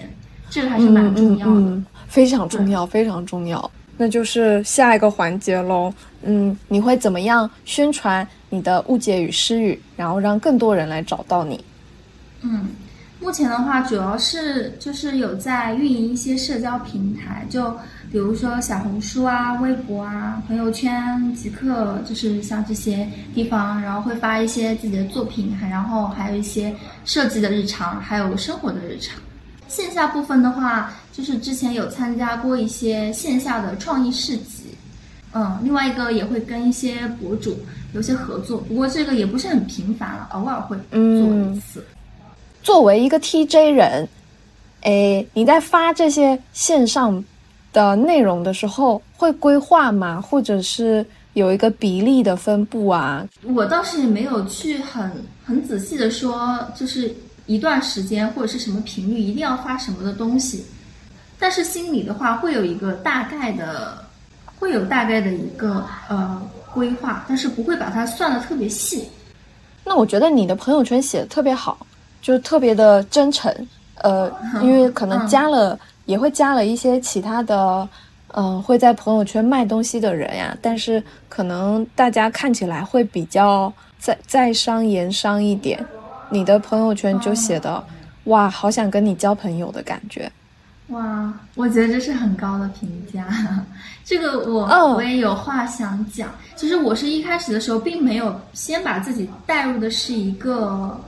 [0.49, 3.69] 这个还是蛮重要的，非常重要，非常重要。
[3.97, 5.93] 那就是下一个环节喽。
[6.23, 11.63] 嗯，你会怎么样宣传你的误解与失语，然后让更多人来找到你？
[12.41, 12.67] 嗯，
[13.19, 17.71] 目前的话，主要是就是有在运营一些社交平台，就
[18.11, 29.19] 比如说小红书啊、微博啊、朋友圈、极客，就是像这些地方，然后会发一些自己的作品，然后还有一些设计的日常，还有生活的日常。
[29.67, 34.65] 线下部分的话，就是之前有参加过一些线下的创意市集，
[35.33, 37.57] 嗯，另外一个也会跟一些博主
[37.93, 41.83] 有些合作，不过这个也不是很频繁了，偶尔会做一次。
[42.61, 44.07] 作为一个 TJ 人，
[44.81, 47.23] 哎，你在发这些线上
[47.73, 50.21] 的内容的时候，会规划吗？
[50.21, 53.27] 或者是有一个比例的分布啊？
[53.43, 55.11] 我倒是也没有去很
[55.43, 57.13] 很仔细的说，就是
[57.45, 60.65] 一段时间或者是什么频率一定要发什么的东西，
[61.39, 64.05] 但是心里的话会有一个大概的，
[64.57, 66.41] 会有大概的一个呃
[66.73, 69.09] 规划，但是不会把它算的特别细。
[69.83, 71.85] 那我觉得你的朋友圈写的特别好。
[72.21, 73.53] 就特别的真诚，
[74.01, 74.27] 呃，
[74.63, 77.87] 因为可能加了也会加了一些其他的，
[78.33, 85.85] 嗯，会在朋友圈卖东西的人呀，但是可能大家看起来会比较在在商言商一点。
[86.35, 87.83] 你的朋友圈就写的，
[88.25, 90.31] 哇，好想跟你交朋友的感觉。
[90.89, 93.25] 哇，我觉得这是很高的评价。
[94.05, 96.29] 这个我我也有话想讲。
[96.55, 100.99] 其实我是一开始的时候并没有先把自己带入的是一个。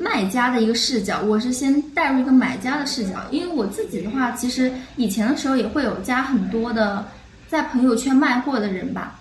[0.00, 7.04] 卖家的一个视角，我是先带入一个买家的视角，因为我自己的话，其实以前的时候也会有加很多的
[7.48, 9.18] 在朋友圈卖货的人吧，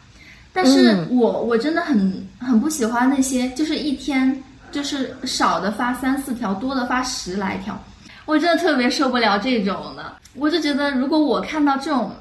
[0.53, 7.77] 但是我我真的很很不喜欢那些就是一天就是少的发三四条，多的发十来条，
[8.25, 12.11] 我真的特别受不了这种的，我就觉得如果我看到这种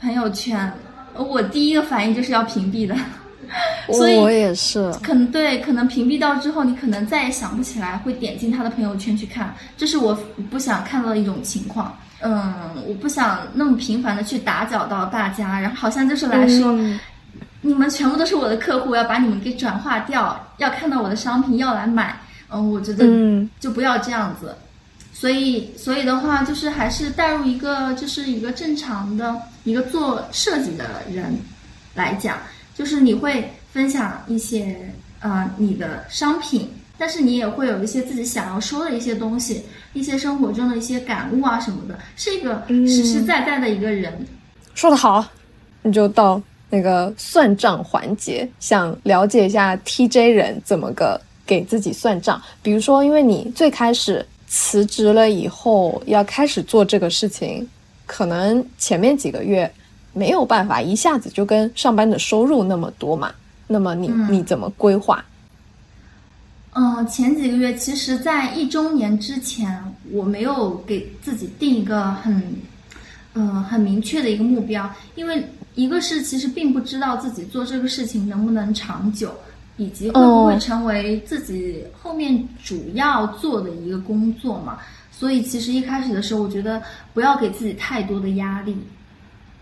[0.00, 0.72] 朋友圈，
[1.14, 2.94] 我第一个反应就是要屏蔽的。
[3.90, 10.14] 所以我也是，可能对，可能屏蔽掉之后，你可能再也想不起来会点进他的朋友圈去看，这是我
[10.50, 11.96] 不想看到的一种情况。
[12.20, 12.52] 嗯，
[12.86, 16.76] 我不想那么频繁的去打搅到大家，然后好像就是来说，
[17.60, 22.20] 你们全部都是我的客户，要把你们给转化掉，要看到我的商品要来买。
[22.50, 23.04] 嗯，我觉得
[23.60, 24.54] 就不要这样子。
[25.12, 31.36] 所以，所以的话，就是还是带入一个，就是一个正常的一个做设计的人
[31.94, 32.38] 来讲。
[32.74, 34.78] 就是你会分享一些
[35.18, 44.24] 呃你的商品，但是你也会有一些自己想要说的一些东西，一些生活中的一些感悟啊什么的，是一个实实在在的一个人。
[44.76, 45.26] 说得好，
[45.82, 52.40] 你就到那个算账环节，想了解一下 TJ 人怎么个给自己算账。
[52.62, 57.68] 比如说，因为你最开始辞职了以后要开始做这个事情，
[58.06, 59.70] 可能前面几个月。
[60.14, 63.32] 没有办法一下子就跟上班的收入那么多嘛？
[63.68, 65.24] 那么你你怎么规划？
[66.72, 72.42] 嗯，前几个月其实，在一周年之前，我没有给自己定一个很，
[73.34, 75.44] 嗯，很明确的一个目标，因为
[75.78, 79.32] 一个是其实并不知道自己做这个事情能不能长久，
[79.76, 84.78] 以及会不会成为自己后面主要做的一个工作嘛。
[85.12, 86.82] 所以其实一开始的时候，我觉得
[87.14, 88.76] 不要给自己太多的压力。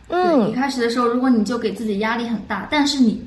[0.09, 3.23] 嗯，一开始的时候，如果你就给自己压力很大，但是你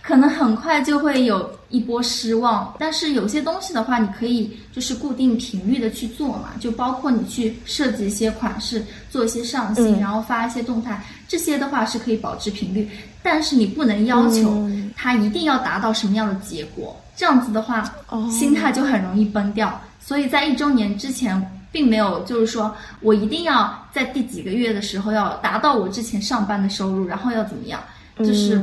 [0.00, 2.74] 可能很快就会有一波失望。
[2.78, 12.86] 但是有些东西的话，你可以就是固定频率的去做嘛，就包括你去设计一些款式，做一些上新，然后发一些动态，这些的话是可以保持频率。
[13.22, 17.82] 但是你不能要求它一定要达到什么样的结果，这样子的话，
[18.30, 19.80] 心态就很容易崩掉。
[19.98, 21.42] 所以在一周年之前。
[21.72, 27.82] 并没有，就是说我一定要在第几个月的时候要达到我之前上班的收入，然后要怎么样，
[28.18, 28.60] 就是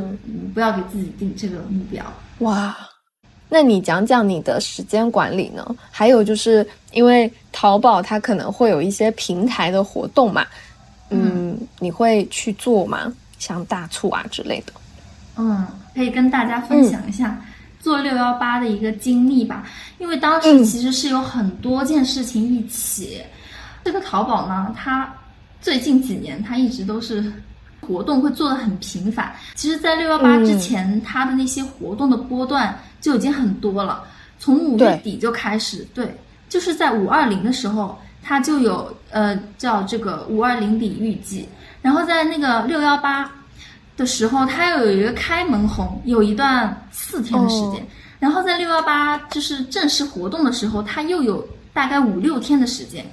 [0.53, 2.05] 不要给自己定这个目标。
[2.41, 2.77] 哇，
[3.49, 5.75] 那你讲讲你的时间管理呢？
[5.89, 10.45] 还有就是因为淘宝它可能会有一些平台的活动嘛，
[11.09, 13.11] 嗯，你会去做吗？
[13.37, 14.73] 像大促啊之类的？
[15.37, 17.39] 嗯，可以跟大家分享一下。
[17.79, 19.63] 做六幺八的一个经历吧，
[19.99, 23.21] 因为当时其实是有很多件事情一起。
[23.85, 25.09] 这个淘宝呢，它
[25.61, 27.31] 最近几年它一直都是
[27.79, 29.33] 活动会做的很频繁。
[29.55, 34.03] 其实，在六幺八之前，它的那些活动的波段就已经很多了。
[34.37, 36.13] 从五月底就开始，对，
[36.49, 37.97] 就是在五二零的时候，
[38.29, 41.49] 它就有呃叫这个五二零礼遇季，
[41.81, 43.27] 然后在那个六幺八。
[43.97, 47.85] 的时候，它又有一个开门红，有一段四天的时间，
[48.17, 53.05] 然后在六幺八就是正式活动的时候，它又有大概五六天的时间，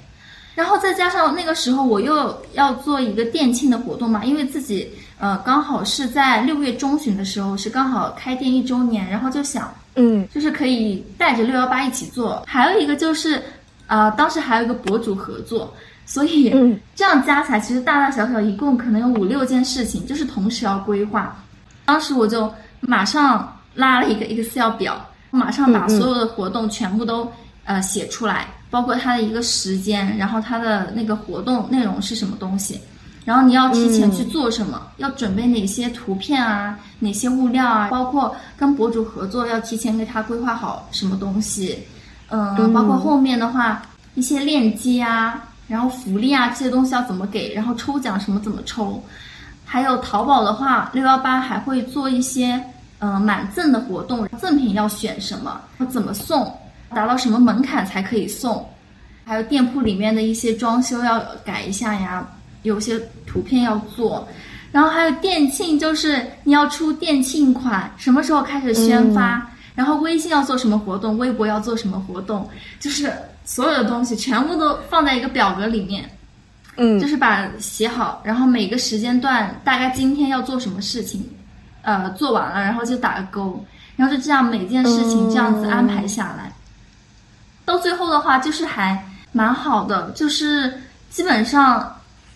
[0.55, 13.43] 然后再加上那个时候我又要做一个店庆的活动嘛，因为自己呃刚好是在六月中旬的时候是刚好开店一周年，然后就想嗯，就是可以带着六幺八一起做，还有一个就是
[13.87, 15.73] 啊、当时还有一个博主合作，
[16.05, 16.79] 所以嗯。
[16.95, 21.35] 这样加起来，其实大大小小一共可能有五六件事情，就是同时要规划。
[21.85, 27.31] 当时我就马上拉了一个 Excel 表，马上把所有的活动全部都
[27.65, 32.81] 呃写出来，包括它的一个时间，然后它的那个活动内容是什么东西，
[33.23, 41.77] 然后你要提前去做什么，要准备哪些图片啊，哪些物料啊，包括跟博主合作要提前给他规划好什么东西，
[42.29, 43.81] 嗯，嗯包括后面的话
[44.15, 49.03] 一些链接啊，然后福利啊这些东西要怎么给，然后抽奖什么怎么抽，
[49.65, 52.61] 还有淘宝的话，六幺八还会做一些
[52.99, 55.59] 呃满赠的活动，赠品要选什么，
[55.89, 56.51] 怎么送，
[56.89, 58.67] 达到什么门槛才可以送，
[59.25, 62.27] 还有店铺里面的一些装修要改一下呀，
[62.63, 64.27] 有些图片要做。
[64.71, 69.49] 然后还有店庆，就是你要出店庆款，什么时候开始宣发？
[69.77, 73.13] 然后微信要做什么活动，微博要做什么活动，就是
[73.45, 76.09] 所有的东西全部都放在一个表格里面。
[76.79, 81.27] 嗯就是把写好，然后每个时间段大概今天要做什么事情，
[81.81, 86.53] 呃，做完了，然后就打个勾，然后就这样每件事情这样子安排下来，
[87.65, 90.71] 到最后的话就是还蛮好的，就是
[91.09, 91.95] 基本上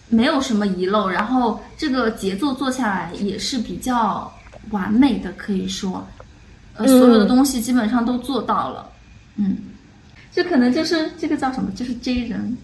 [0.10, 4.32] 没有什么遗漏，然后这个节奏做下来也是比较
[4.72, 6.04] 完美的，可以说，
[6.78, 8.90] 呃，所有的东西基本上都做到了，
[9.36, 9.58] 嗯，
[10.32, 12.58] 这可能就是这个叫什么，就是 J 人。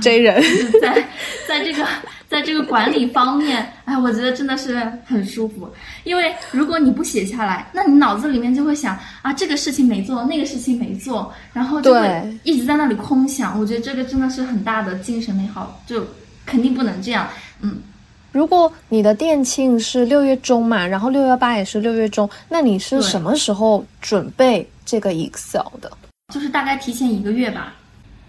[0.00, 1.04] ，J 人，就是在
[1.48, 1.84] 在这个
[2.28, 5.68] 在这个管理方面，哎，我觉得真的是很舒服。
[6.04, 13.58] 因为如果你不写下来，那你脑子里面就会想啊，这个事情没做，那个事情没做，然后就会一直在那里空想。
[13.58, 16.06] 我觉得这个真的是很大的精神内耗，就
[16.46, 17.28] 肯定不能这样。
[17.60, 17.78] 嗯，
[18.32, 25.90] 如果你的店庆是六月中嘛，然后六幺八也是六月中，那你是什么时候准备这个 Excel 的？
[26.32, 27.74] 就是大概提前一个月吧。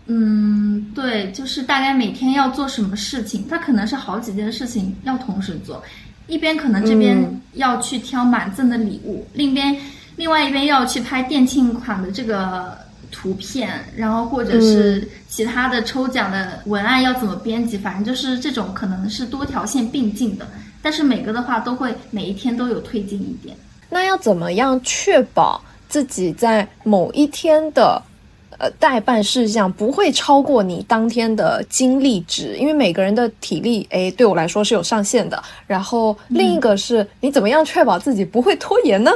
[0.08, 5.82] 嗯，对，就是大概每天要做什么事情，它可能是好几件事情要同时做，
[6.28, 9.78] 一边可能这边嗯要去挑满赠的礼物，另一边
[10.16, 12.76] 另外一边要去拍店庆款的这个
[13.12, 20.48] 图片，然后或者是其他的抽奖的文案要怎么编辑，反正就是这种可能是多条线并进的，
[20.82, 23.56] 但是每个的话都会每一天都有推进一点。
[23.90, 28.02] 那要怎么样确保自己在某一天的
[28.58, 32.56] 呃代办事项不会超过你当天的精力值？
[32.56, 35.44] 因为每个人的体力，诶，对我来说是有上限的。
[35.68, 39.12] 然后另一个是、你怎么样确保自己不会拖延呢？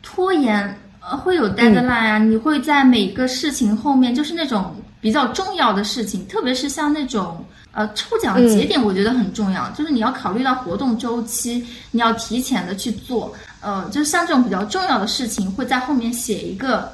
[0.00, 0.78] 拖延
[1.10, 16.92] 呃会有 deadline 啊，你会在每个事情后面，就是那种比较重要的事情，特别是像那种呃抽奖节点，我觉得很重要，就是你要考虑到活动周期，你要提前的去做，呃，就是像这种比较重要的事情，会在后面写一个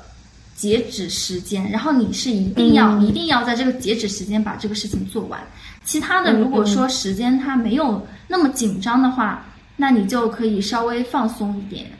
[0.55, 5.40] 截止时间，然后你是一定要、嗯一定要在这个截止时间把这个事情做完。
[5.85, 9.44] 其他的，如果说时间它没有那么紧张的话，
[9.77, 11.90] 那你就可以稍微放松一点。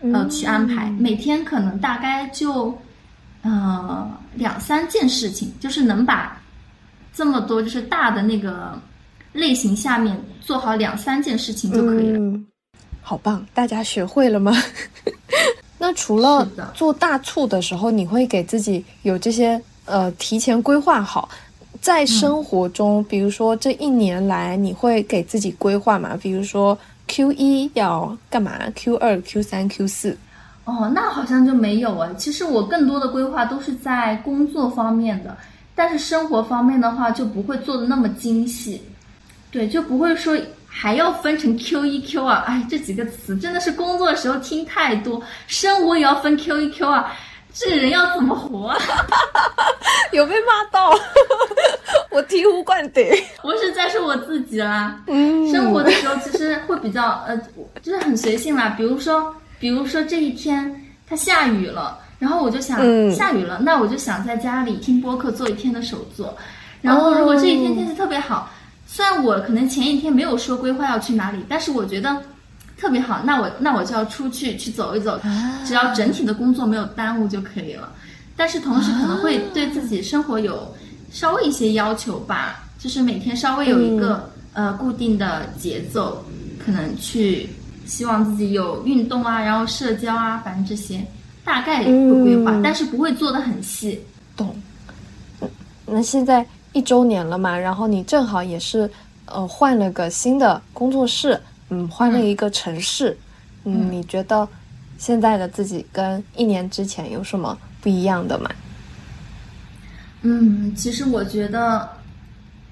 [0.00, 2.76] 呃，去安排每天可能大概就
[3.42, 6.40] 呃两三件事情，就是能把
[7.12, 8.80] 这么多就是大的那个
[9.32, 12.18] 类型下面做好两三件事情就可以了。
[12.18, 12.46] 嗯，
[13.02, 13.44] 好棒！
[13.52, 14.52] 大家学会了吗？
[15.80, 21.28] 那除了做大促的时候，你会给自己有这些呃提前规划好，
[21.80, 26.18] 在生活中，比如说这一年来，你会给自己规划吗？
[26.20, 26.76] 比如说
[27.08, 30.16] Q 一要干嘛？Q 二、Q 三、Q 四？
[30.64, 32.14] 哦，那好像就没有哎。
[32.18, 35.36] 其实我更多的规划都是在工作方面的，
[35.74, 38.80] 但是生活方面的话就不会做的那么精细，
[39.50, 47.02] 对，就不会说还要分成 Q 一 Q 二，哎，这几个词真的是工作的时候听太多，生活也要分 Q 一 Q 二，
[47.54, 48.78] 这人要怎么活啊？
[50.12, 50.90] 有被骂到？
[52.10, 53.04] 我醍醐灌顶。
[53.42, 55.00] 我是在说我自己啦。
[55.06, 57.36] 嗯生活的时候其实会比较呃，
[57.82, 58.74] 就是很随性啦。
[58.76, 66.36] 比如说，比如说这一天它下雨了，然后我就想、嗯下雨了，那我就想在家里听播客做一天的手作。
[66.80, 68.50] 然后如果这一天天气特别好，
[68.86, 72.16] 虽然我可能前一天没有说规划要去哪里，但是我觉得
[72.78, 75.20] 特别好，那我那我就要出去去走一走，
[75.66, 77.92] 只要整体的工作没有耽误就可以了。
[78.36, 80.72] 但是同时可能会对自己生活有
[81.10, 86.24] 稍微一些要求吧，就是每天稍微有一个、呃固定的节奏，
[86.64, 87.48] 可能去
[87.84, 91.04] 希望自己有运动啊，然后社交啊，反正这些
[91.44, 94.00] 大概会规划，嗯但是不会做的很细。
[94.36, 94.54] 懂。
[95.40, 95.48] 嗯
[95.90, 98.88] 那现在一周年了嘛，然后你正好也是
[99.24, 101.40] 呃换了个新的工作室，
[101.70, 103.16] 嗯，换了一个城市，
[103.64, 103.92] 嗯，嗯。
[103.92, 104.48] 你觉得
[104.98, 108.50] 现在的自己跟一年之前有什么不一样的吗？
[110.22, 111.88] 嗯，其实我觉得，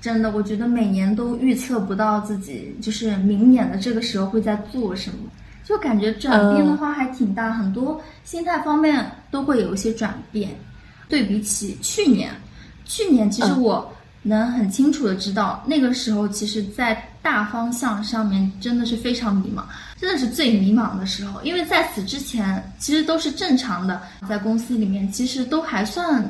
[0.01, 5.19] 真的，我觉得每年都预测不到自己就是明年的这个时候会在做什么，
[5.65, 10.51] 就感觉转变的话还挺大，很多心态方面都会有一些转变。
[11.09, 12.33] 对比起去年，
[12.85, 13.93] 去年其实我
[14.23, 19.65] 能很清楚的知道，那个时候其实在大方向上面真的是非常迷茫，
[20.01, 26.25] 真的是最迷茫的时候，因为在此之前其实都是正常的，在公司里面其实都还算。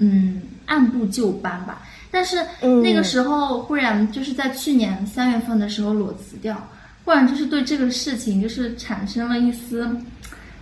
[0.00, 1.82] 嗯，按部就班吧。
[2.08, 2.36] 但是
[2.84, 6.56] 那个时候忽然就是在去年三月份的时候裸辞掉，
[7.04, 9.90] 忽然就是对这个事情就是产生了一丝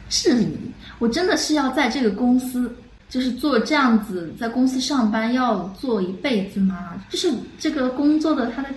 [0.08, 0.56] 质疑。
[0.98, 2.74] 我真的是要在这个公司
[3.10, 6.94] 就是做这样子，在公司上班要做一辈子吗？
[7.10, 8.70] 就是这个工作的它的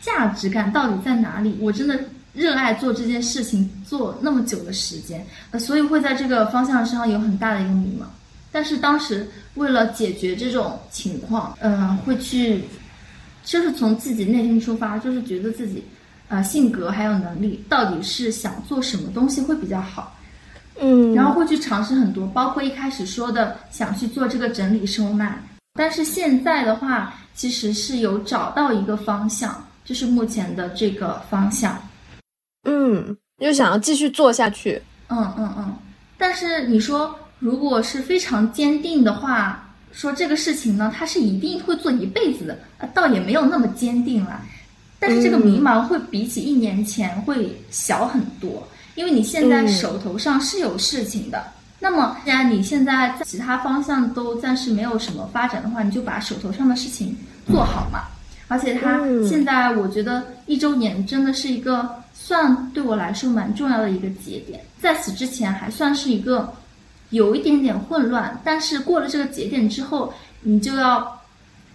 [0.00, 1.56] 价值感到底在哪里？
[1.60, 1.98] 我真的
[2.32, 8.04] 热爱做这件事情做那么久的时间，呃，所以会在这个方向上有很大的一个迷茫。
[8.50, 12.64] 但是当时为了解决这种情况，嗯，会去，
[13.44, 15.84] 就是从自己内心出发，就是觉得自己，
[16.28, 20.16] 呃，性格还有能力，到底是想做什么东西会比较好，
[20.80, 25.38] 嗯，然后会去尝试很多，包括一开始说的想去做这个整理收纳，
[25.74, 31.80] 但是现在的话，其实是有找到一个方向，就是目前的这个方向，
[32.64, 35.74] 嗯，又想要继续做下去，嗯嗯嗯，
[36.18, 37.18] 但是你说。
[37.40, 42.58] 如果是非常坚定的话，说这个事情呢，他是一定会做一辈子的，
[42.92, 44.40] 倒也没有那么坚定了。
[44.98, 48.66] 但是这个迷茫会比起一年前会小很多，
[48.96, 51.40] 因为你现在手头上是有事情的。
[51.78, 57.16] 那么既然你现在在其他方向都暂时没有什么发展的话，你就把手头上的事情
[57.46, 58.00] 做好嘛。
[58.48, 66.52] 而且它现在我觉得一周年真的是一个算对我来说蛮重要的一个节点，在此之前还算是一个。
[67.10, 71.18] 有一点点混乱，但是过了这个节点之后，你就要，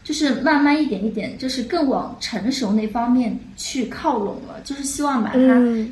[0.04, 4.62] 就是慢慢一点一点，就是更往成熟那方面去靠拢了。
[4.64, 5.40] 就是希望把它，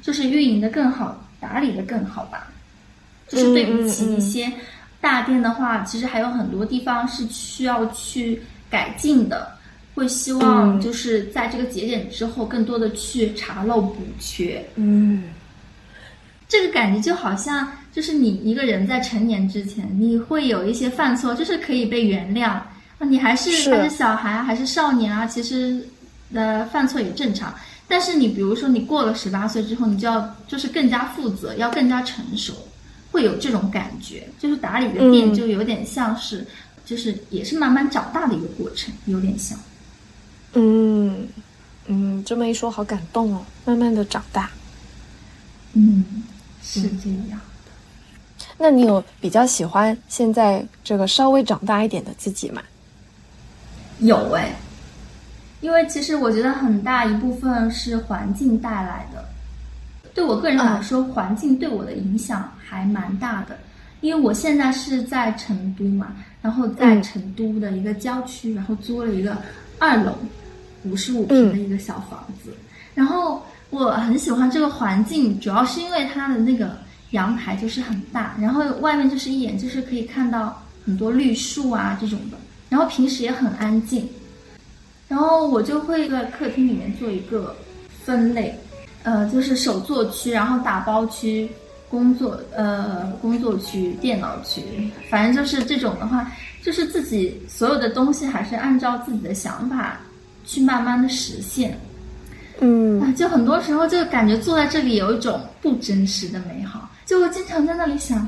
[0.03, 2.49] 就是运营的更好，打理的更好吧。
[3.27, 4.47] 就是对比起一些
[4.99, 9.51] 大店的话，其实还有很多地方是需要去改进的。
[10.02, 14.66] 会希望就是在这个节点之后，更多的去查漏补缺。
[14.74, 15.26] 嗯。
[16.49, 22.60] 这个感觉就好像，就是你一个人在成年之前，你会有一些犯错，就是可以被原谅。
[22.99, 25.88] 你还是还是小孩，还是少年啊，其实，
[26.34, 27.54] 呃，犯错也正常。
[27.88, 32.54] 但是你比如说，你过了十八岁之后，你就要就是更加负责，要更加成熟，
[33.12, 34.28] 会有这种感觉。
[34.39, 36.45] 就是打理的店就有点像是，
[36.86, 39.58] 就是也是慢慢长大的一个过程，有点像。
[40.54, 41.28] 嗯
[41.88, 44.49] 嗯，这么一说，好感动哦，慢慢的长大。
[45.74, 46.24] 嗯。
[46.64, 47.72] 是这样的，
[48.56, 52.62] 那你有比较喜欢现在这个稍微长大一点的自己吗？
[53.97, 54.54] 有哎，
[55.60, 59.28] 因为其实我觉得很大一部分是环境带来的。
[60.14, 63.58] 对我个人来说，环境对我的影响还蛮大的。
[64.02, 69.36] 因为我现在是在成都嘛，然后在成都的一个郊区，然后租了一个
[69.80, 70.16] 二楼
[70.84, 72.53] 五十五平的一个小房子，
[72.93, 73.41] 然后。
[73.71, 76.77] 我很喜欢这个环境，主要是因为它的那个
[77.11, 82.36] 阳台就是很大，然后外面就是一眼就是可以看到很多绿树啊这种的，
[82.67, 84.09] 然后平时也很安静，
[85.07, 87.55] 然后我就会在客厅里面做一个
[88.03, 88.53] 分类，
[89.03, 91.49] 呃，就是手作区，然后打包区，
[91.89, 94.61] 工作呃工作区，电脑区，
[95.09, 96.29] 反正就是这种的话，
[96.61, 99.97] 就是自己所有的东西还是按照自己的想法
[100.52, 101.80] 去慢慢的实现。
[102.60, 108.28] 嗯，就很多时候就感觉坐在这里有一种不真实的美好，就会经常在那里想，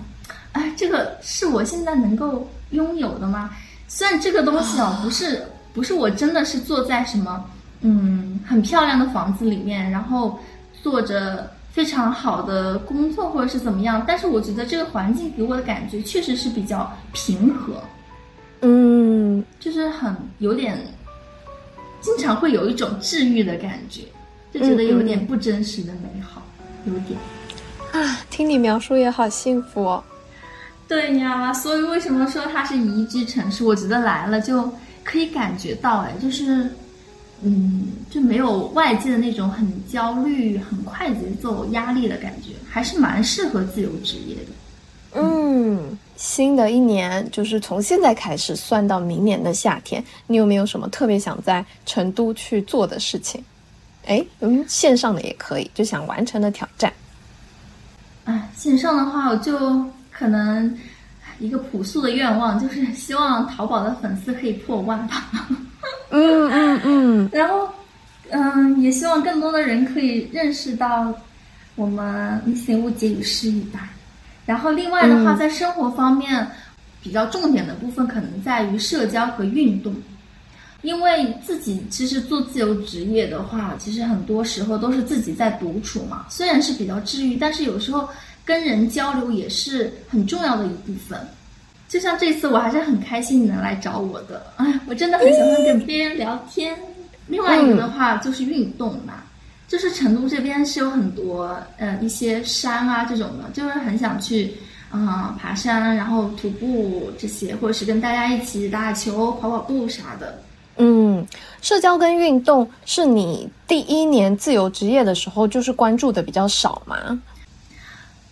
[0.53, 3.49] 哎，这个是我现在能够拥有的吗？
[3.89, 5.43] 虽然这个东西哦，不是
[5.73, 7.43] 不是我真的是坐在什么
[7.81, 10.39] 嗯很漂亮的房子里面，然后
[10.81, 17.75] 做着非常好的工作或者是怎么样，但是我觉得这个环境给我的感觉确实是比较平和，
[18.61, 20.75] 嗯，就是很有点，
[22.03, 24.01] 经常会有一种治愈的感觉。
[24.53, 26.39] 就觉得有点不真实的美好，
[26.85, 27.17] 有点
[27.91, 30.03] 啊，听你描述也好幸福哦。
[30.87, 33.63] 对呀，所以为什么说它是宜居城市？
[33.63, 34.71] 我觉得来了就
[35.03, 36.69] 可以感觉到，哎，就是，
[37.41, 45.19] 嗯，就没有外界的那种很焦虑、很快节奏、压力的感觉，还是蛮适合自由职业的。
[45.19, 53.43] 嗯，新的一年就是从现在开始算到明年的夏天，你有没有什么特别想在成都去做的事情？
[54.05, 56.91] 哎，嗯，线上的也可以，就想完成的挑战。
[58.25, 60.77] 哎，线上的话，我就可能
[61.39, 65.29] 一个朴素的愿望，就是希望淘宝的粉丝可以破万吧。
[66.09, 67.29] 嗯嗯嗯。
[67.33, 67.67] 然后，
[68.29, 71.13] 嗯，也希望更多的人可以认识到
[71.75, 73.89] 我们一些误解与失语吧。
[74.45, 76.47] 然后，另外的话，在生活方面，
[77.01, 79.93] 比较重点的部分可能在于社交和运动。
[80.81, 86.25] 因为自己其实做自由职业的话，其实很多时候都是自己在独处嘛。
[86.29, 88.05] 虽然是比较治愈，但是有时候
[88.43, 91.17] 跟人交流也是很重要的一部分。
[91.87, 94.45] 就像这次，我还是很开心你能来找我的。
[94.57, 96.77] 哎，我真的很喜欢跟别人聊天。
[97.27, 99.22] 另外一个的话就是运动嘛，
[99.73, 104.53] 就是成都这边是有很多呃一些山啊这种的，就是很想去
[104.91, 110.43] 嗯爬山，然后徒步这些，或者是跟大家一起打打球、跑跑步啥的。
[110.77, 111.25] 嗯，
[111.59, 117.19] 社交跟运动是你第一年自由职业的时候就是关注的比较少吗？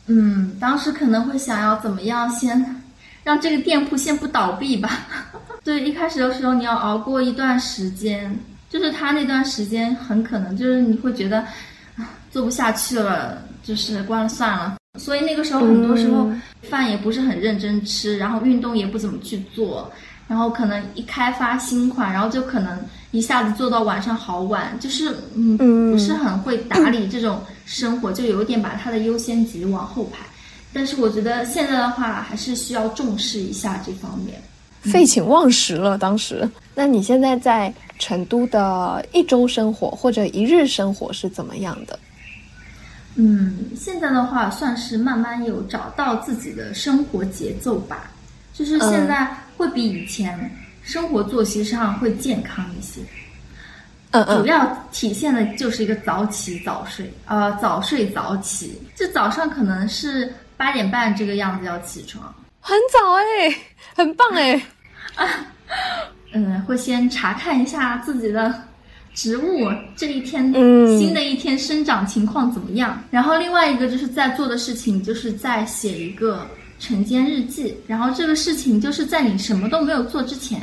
[0.06, 2.84] 嗯，当时可能会想要怎么样先
[3.24, 5.08] 让这个店铺先不倒闭吧。
[5.66, 8.38] 对，一开始的时候你要熬过一段时间，
[8.72, 11.46] 就是他那段时间很可能就是你会觉得
[12.32, 14.78] 做不下去了，就是关了算了。
[14.98, 16.32] 所以那个时候很多时候
[16.64, 19.92] 饭也不是很认真吃，然后运动也不怎么去做。
[20.28, 22.80] 然后可能一开发新款，然后就可能
[23.12, 30.20] 一下子做到晚上好晚，就是嗯不是很会打理这种生活，就有点把他的优先级往后排。
[30.72, 34.42] 但是我觉得现在的话，还是需要重视一下这方面。
[34.84, 36.50] 废寝忘食了，当时。
[36.74, 41.98] 那你现在在成都的一周生活或者一日生活是怎么样的？
[43.16, 48.10] 嗯，现在的话算是慢慢有找到自己的生活节奏吧，
[48.54, 49.38] 就是现在。
[49.58, 50.50] 会比以前
[50.82, 53.00] 生活作息上会健康一些，
[54.10, 63.56] 嗯嗯，主要体现的就是一个早起早睡，呃，早睡早起，就早上可能是八点半这个样子要起床，很早哎，
[63.96, 64.54] 很棒哎，
[65.14, 65.28] 啊，
[66.34, 68.54] 嗯，会先查看一下自己的
[69.14, 76.48] 植物这一天，嗯，新的一天生长情况怎么样，然后另外一个就是在做的事情就是在写一个。
[76.84, 80.60] 晨间日记，然后这个事情就是在你什么都没有做之前，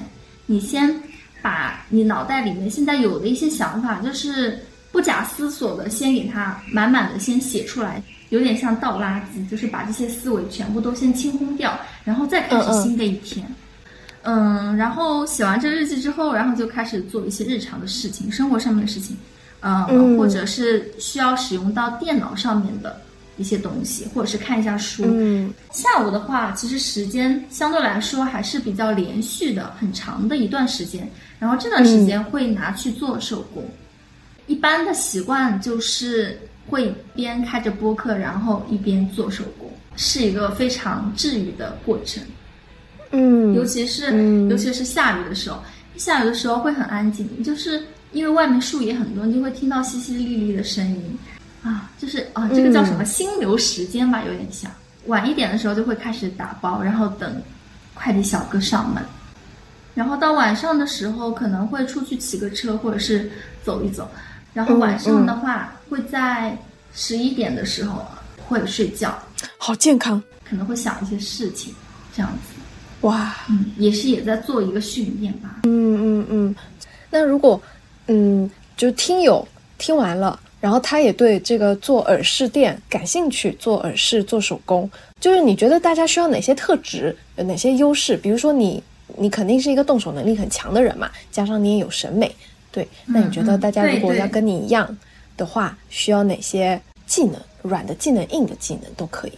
[0.47, 0.93] 你先
[1.41, 4.59] 把你脑袋里面现在有的一些想法，就是
[4.91, 13.47] 不假思索的先给它满满的先写出来，有点像倒垃圾，就是把这些思维全部都先清空掉，然后再开始新的一天。
[13.47, 13.55] 嗯，
[14.23, 19.17] 然后写完这日记之后，然后就开始做一些日常的事情，生活上面的事情，
[19.61, 23.01] 嗯，或者是需要使用到电脑上面的。
[23.41, 25.05] 一些东西，或者是看一下书。
[25.07, 31.09] 嗯，下午的话，其实时间相对来说还是比较连续的，很长的一段时间。
[31.39, 33.65] 然后这段时间会拿去做手工。
[34.49, 42.21] 一般的习惯就是会边开着播客，然后一边做手工，是一个非常治愈的过程。
[43.11, 45.63] 嗯，尤其是尤其是下雨的时候，
[45.97, 47.83] 下雨的时候会很安静，就是
[48.13, 51.19] 因为外面树也很多，你就会听到淅淅沥沥的声音。
[51.63, 54.71] 啊，就是啊，这个叫什么心流时间吧，有点像。
[55.07, 57.43] 晚一点的时候就会开始打包，然后等
[57.95, 59.03] 快递小哥上门。
[59.95, 63.29] 然后到晚上的时候可能会出去骑个车，或者是
[63.65, 64.09] 走一走。
[64.55, 66.57] 然后晚上的话会在
[66.95, 68.07] 十一点的时候
[68.47, 69.19] 会睡觉。
[69.57, 70.23] 好健康。
[70.49, 71.75] 可能会想一些事情，
[72.15, 72.48] 这样子。
[73.03, 75.61] 哇，嗯，也是也在做一个训练吧。
[75.65, 76.57] 嗯嗯嗯。
[77.11, 77.61] 那如果
[78.07, 79.47] 嗯，就听友
[79.77, 80.39] 听完了。
[80.61, 84.91] 然后他也对这个做耳饰店感兴趣，做耳饰做手工，
[85.21, 88.17] 就是你觉得大家需要哪些特质，有哪些优势？
[88.17, 88.83] 比如说你，
[89.17, 92.35] 你肯定是一个动手能力很强的人嘛，加上你也有审美，
[92.73, 94.99] 对，那你觉得大家如果要跟你一样
[95.37, 97.41] 的话，需要哪些技能？
[97.63, 99.33] 软的技能、硬的技能都可以。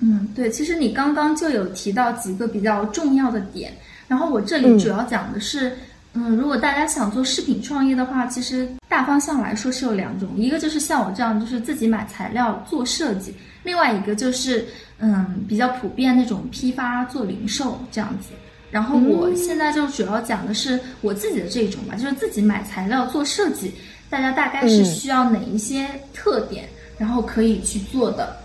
[0.00, 3.72] 嗯，对，其实你刚刚就有提到几个比较重要的点，
[4.08, 5.76] 然后我这里主要讲的是。
[6.12, 13.30] 嗯，如果大家想做饰品创业的话，其实大方向来说是有两种，一个就是像我这样，就是自己买材料做设计；
[13.62, 14.66] 另外一个就是，
[14.98, 18.30] 嗯，比较普遍那种批发做零售这样子。
[18.72, 23.72] 然后我现在就主要讲的是我自己的这种吧，就是自己买材料做设计，
[24.08, 28.36] 大家大概是需要哪一些特点，然后可以去做的。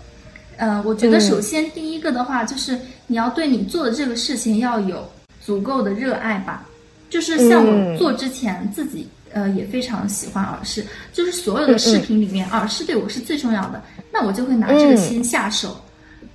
[0.56, 5.08] 呃，我觉得首先第一个的话，就是你要对你做的这个事情要有
[5.44, 6.66] 足够的热爱吧。
[7.08, 13.80] 就是像我做之前自己呃也非常喜欢耳饰，就是所有的饰品里面耳饰对我是最重要的，
[14.12, 15.80] 那我就会拿这个先下手，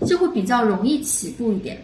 [0.08, 1.78] 就会比较容易起步一点。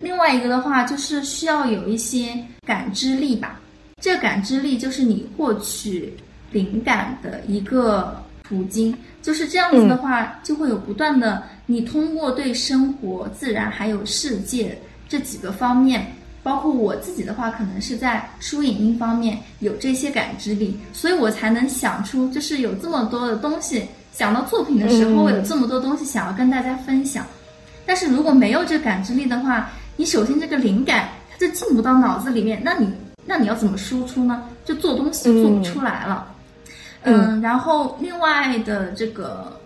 [0.00, 3.58] 另外一个的话就是需要有一些感知力吧，
[4.02, 6.12] 这个感知力就是你获取
[6.52, 14.78] 灵感的一个途径，就是这样子的话就会有不断的你通过对生活、自然还有世界。
[15.08, 16.06] 这几个方面，
[16.42, 23.84] 包括我自己的话，可能是在书影音方面有这些感知力，所以我才能想出，就是有这么多的东西。
[24.12, 27.26] 想到作品的时候，我有这么多东西想要跟大家分享。
[27.84, 32.88] 但是如果没有这感知力的话，你首先这个灵感它就进不到脑子里面，那你
[33.26, 34.44] 那你要怎么输出呢？
[34.64, 36.24] 就做东西就做不出来了。
[36.28, 36.34] 嗯，
[37.02, 39.58] 然后另外的这个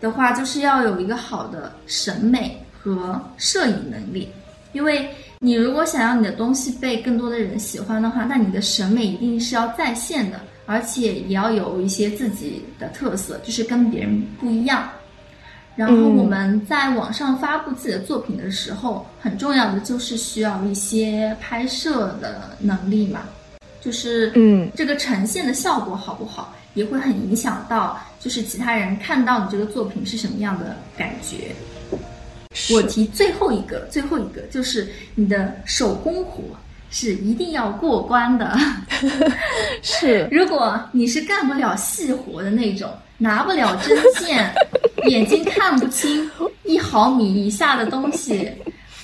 [0.00, 4.28] 的话，就是要有一个好的审美和摄影能力，
[4.72, 5.08] 因为
[5.38, 14.88] 你如果想要你的东西被更多的人喜欢的话，那你的审美一定是要在线的，而且也要有一些自己的特色，就是跟别人不一样。
[15.74, 23.20] 然后我们在网上发布自己的作品的时候，很重要的就是需要一些拍摄的能力嘛，
[23.78, 26.54] 就是嗯，这个呈现的效果好不好？
[26.76, 31.52] 也会很影响到，就是其他人看到你这个作品是什么样的感觉。
[32.72, 36.42] 我提最后一个，最后一个就是你的手工活
[36.90, 38.56] 是一定要过关的。
[39.82, 44.54] 是， 如果你是干不了细活的那种，拿不了针线，
[45.08, 46.30] 眼睛看不清
[46.64, 48.50] 一毫米以下的东西，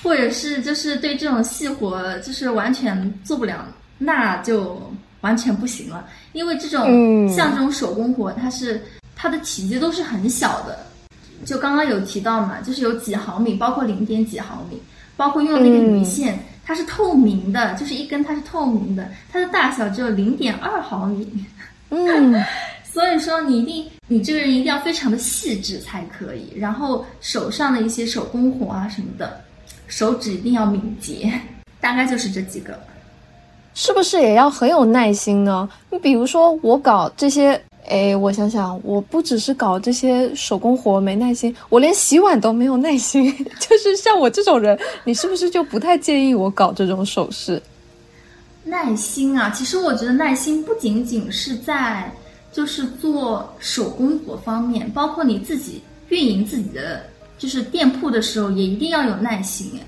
[0.02, 3.66] 或者是就是对这种细活就是完全做不了，
[3.96, 4.80] 那就。
[5.22, 8.80] 完全不行了，因为这种像这种手工活，它是
[9.16, 10.86] 它的体积都是很小的。
[11.44, 14.80] 就刚刚有提到嘛，就是有几毫米，包括零点几毫米，
[15.16, 21.44] 包括用那个鱼线，它是透明的，就是一根它是透明的，它的大小只有零点二毫米。
[21.90, 22.44] 嗯，
[22.88, 26.52] 所以说你一定，你这个人一定要非常的细致才可以。
[26.56, 29.40] 然后手上的一些手工活啊什么的，
[29.88, 31.32] 手指一定要敏捷。
[31.80, 32.78] 大概就是这几个。
[33.74, 35.68] 是不是也要很有耐心呢？
[35.90, 37.58] 你比如说我搞这些，
[37.88, 43.32] 哎，我想想，我不只是搞这些手工活没耐心，我连洗碗都没有耐心。
[43.58, 47.60] 就是像我这种人，你是不是就不太建议我搞这种首饰？
[48.64, 52.12] 耐心啊，其实我觉得耐心不仅仅是在
[52.52, 57.02] 就是做手工活方面，包括你自己运营自己的
[57.38, 59.80] 就是店铺的时候，也一定要有耐心。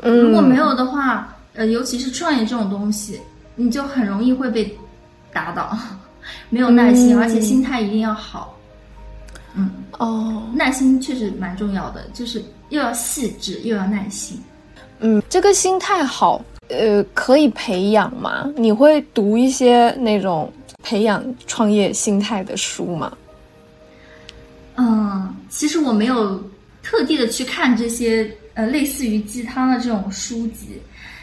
[0.00, 1.36] 哎，如果没有的话。
[1.54, 3.20] 呃，尤其是创业这种东西，
[3.56, 4.76] 你就很容易会被
[5.32, 5.76] 打倒，
[6.48, 8.58] 没有耐心，而且心态一定要好。
[9.54, 14.40] 嗯，哦，耐心确实蛮重要的，就是又要细致又要耐心。
[15.00, 18.50] 嗯，这个心态好，呃，可以培养吗？
[18.56, 20.50] 你会读一些那种
[20.82, 23.12] 培养创业心态的书吗？
[24.76, 26.42] 嗯，其实我没有
[26.82, 30.80] 特地的去看这些呃类似于鸡汤的这种书籍。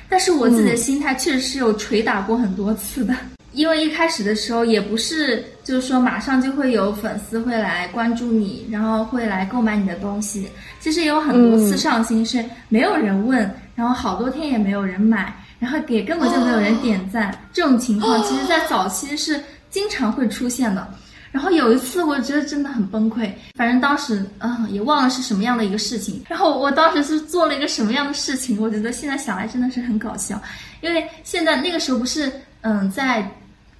[0.09, 3.15] 但是我自己的心态确实是有捶打过很多次的，
[3.53, 10.49] 因为一开始的时候也不是就是说马上就会有粉丝会来关注你，然后会来购买你的东西。
[10.79, 17.37] 其实也有很多次上新是没有人问，然后好多天也没有人买，然后也根本就没有人点赞。
[17.53, 19.39] 这种情况 其实，在早期是
[19.69, 20.87] 经常会出现的。
[21.31, 23.31] 然后有一次，我觉得真的很崩溃。
[23.53, 26.23] 反正当时，嗯，也忘了是什么样的一个事情。
[26.27, 28.59] 然后我当时是做了一个什么样的事情？
[28.59, 30.41] 我觉得现在想来真的是很搞笑。
[30.81, 33.29] 因为现在那个时候不是，嗯，在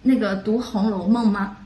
[0.04, 1.58] 那个读《红楼梦》吗？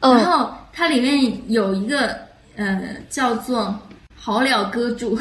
[0.00, 2.16] 然后它里面有一个，
[2.56, 3.62] 呃，叫做
[4.14, 5.16] 《好了歌注》。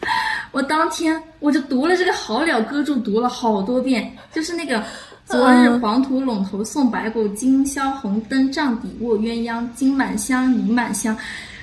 [0.52, 4.82] 我当天我就读了这个《好了歌注》，读了好多遍，就是那个。
[5.26, 9.66] 昨日黄土陇头送白骨，今宵红灯帐底卧鸳鸯。
[9.74, 11.16] 金满箱，银满箱。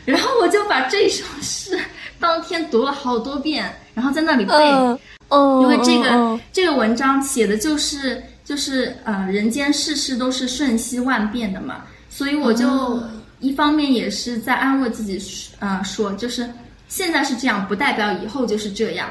[0.04, 1.80] 然后我就把这首诗
[2.20, 4.54] 当天读了好多遍，然后在那里背。
[5.30, 13.00] 哦，因为这个这个文章写的就是就是呃人间世事都是瞬息万变的嘛，所以我就
[13.40, 15.22] 一方面也是在安慰自己，
[15.60, 16.50] 呃说就是
[16.88, 19.08] 现在是这样，不代表以后就是这样。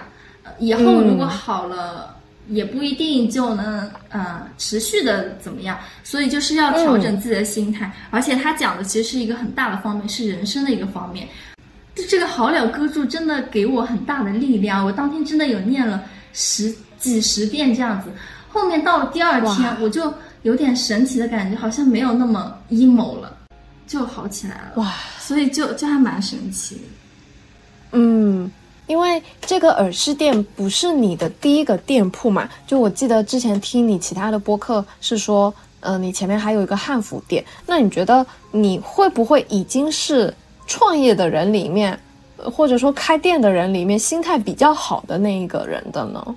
[0.59, 2.17] 以后如果好了。
[2.51, 7.91] 也不一定就能呃持续的怎么样，所以就是要调整自己的心态。
[8.11, 11.29] 而且他讲的其实是一个很大的方面，是人生的一个方面。
[11.95, 18.11] 就这个好了歌注真的给我很大的力量，我当天真的有念了十几十遍这样子。
[18.49, 23.37] 后面到了第二天，我就有点神奇的感觉，好像没有那么阴谋了，
[23.87, 24.73] 就好起来了。
[24.77, 26.83] 哇，所以就就还蛮神奇的。
[27.93, 28.51] 嗯。
[28.91, 37.45] 因为这个耳饰店不是你的第一个店铺嘛，就我记得之前听你其他的播客是说，呃，你前面还有一个汉服店。
[37.65, 40.35] 那你觉得你会不会已经是
[40.67, 41.97] 创业的人里面，
[42.37, 46.37] 或者说开店的人里面心态比较好的那一个人的呢？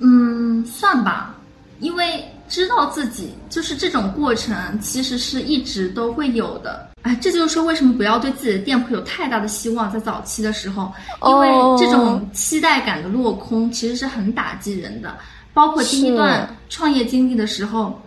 [0.00, 1.34] 嗯，算吧，
[1.80, 6.91] 因为知道自己就是这种过程，其实是一直都会有的。
[7.02, 10.92] 哎，这就是说为什么不要对自己的店铺有太大的希望，在早期的时候，
[11.26, 15.16] 因为这种期待感的落空，其实是很打击人的。
[15.52, 18.00] 包括第一段创业经历的时候，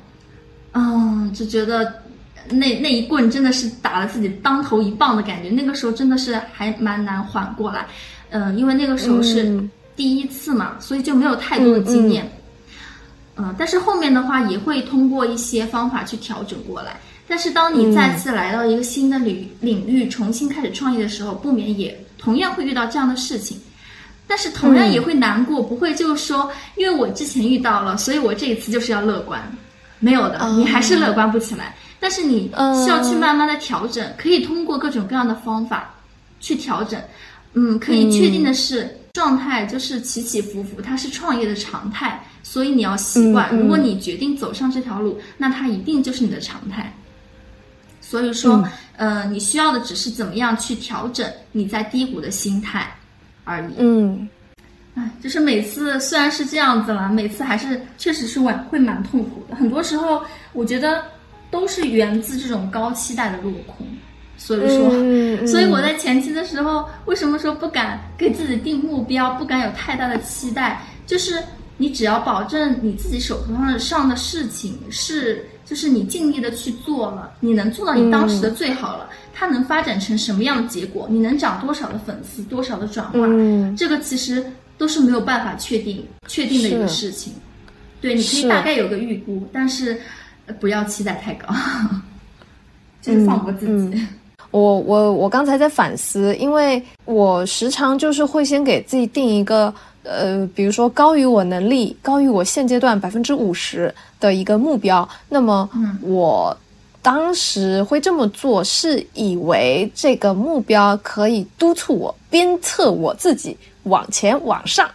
[0.72, 2.02] 嗯，就觉得
[2.50, 5.50] 那那一棍真的是打了自己当头一棒的感觉。
[5.50, 7.86] 那个时候真的是还蛮难缓过来，
[8.30, 9.62] 嗯，因为那个时候是
[9.96, 12.32] 第一次嘛，所以就没有太多的经验。
[13.36, 16.98] 嗯，但是后面的话也会通过一些方法去调整过来。
[17.28, 23.60] 但是当你再次来到一个新的领领域，重新开始创业的时候，不免也同样会遇到这样的事情。
[24.28, 29.42] 但是同样也会难过，不会就是说，因为我之前遇到了，所以我这一次就是要乐观。
[30.00, 31.76] 没有的，你还是乐观不起来。
[32.00, 32.52] 但是你
[32.84, 35.94] 需要去慢慢的调整，可以通过各种各样的方法
[36.40, 37.00] 去调整。
[37.54, 42.24] 嗯，可以确定的是，状态就是起起伏伏，它是创业的常态。
[42.44, 46.94] 所以你要习惯，如果你决定走上这条路，那它一定就是你的常态。
[48.08, 48.64] 所以说，
[48.98, 52.88] 呃，你需要的只是怎么样去调整你在低谷的心态
[53.44, 53.74] 而已。
[53.80, 54.30] 嗯，
[54.94, 59.56] 哎，就是每次虽然是这样子了，每次还是确实是会会蛮痛苦的。
[59.56, 60.22] 很多时候，
[60.54, 61.04] 我觉得
[61.50, 63.88] 都是源自这种高期待的落空。
[64.38, 64.90] 所以说，
[65.48, 71.42] 所以我在前期的时候，为什么说不敢给自己定目标，不敢有太大的期待，就是。
[71.78, 83.20] 你只要保证你自己手头上的上的事情是，就是你尽力的去做了，你能做到你当时的最好了，它能发展成什么样的结果，你能涨多少的粉丝，多少的转化，
[83.76, 84.46] 这个其实
[84.78, 87.34] 都是没有办法确定确定的一个事情。
[88.00, 90.00] 对，你可以大概有个预估，但是
[90.62, 91.54] 不要期待太高，
[93.02, 94.08] 就是放过自己。
[94.52, 99.74] 我我我刚才在反思，因为我时常就是会先给自己定一个。
[100.06, 105.68] 呃，比如说高于我能力、高于我现阶段百分之五十的一个目标，那么
[106.04, 106.56] 我
[107.02, 114.88] 当时会这么做，是以为这个目标可以督促我鞭策我自己往前往上。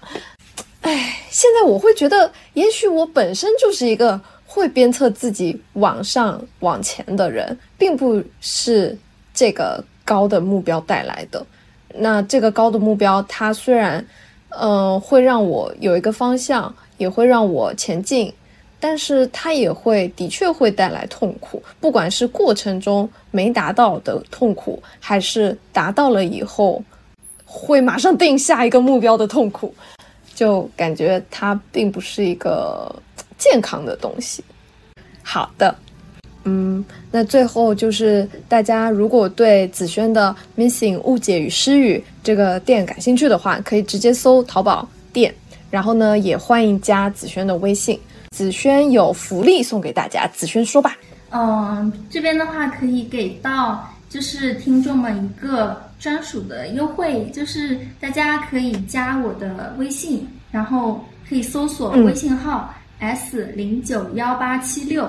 [0.83, 8.97] 哎，现在我会觉得，也许我本身就是一个会鞭策自己往上往前的人，并不是
[9.35, 11.45] 这个高的目标带来的。
[11.97, 14.07] 那这个高的目标，它虽然。
[14.59, 18.33] 嗯，会让我有一个方向，也会让我前进，
[18.79, 26.83] 但是它也会的确会带来痛苦，不管是过程中没达到的痛苦，还是达到了以后
[27.45, 29.75] 会马上定下一个目标的痛苦，
[30.35, 32.95] 就感觉它并不是一个
[33.39, 34.43] 健康的东西。
[35.23, 35.75] 好的。
[36.45, 45.35] 嗯，那最后就是大家如果对子轩的 Missing 误解与失语这个店感兴趣的话，可以直接搜淘宝店，
[45.71, 48.01] 然后呢也欢迎加子轩的微信。
[48.31, 50.97] 子轩有福利送给大家，子轩说吧。
[51.31, 65.07] 嗯，这边的话可以给到就是听众们一个专属的优惠，就是大家可以加我的微信，然后可以搜索微信号 S 零九幺八七六。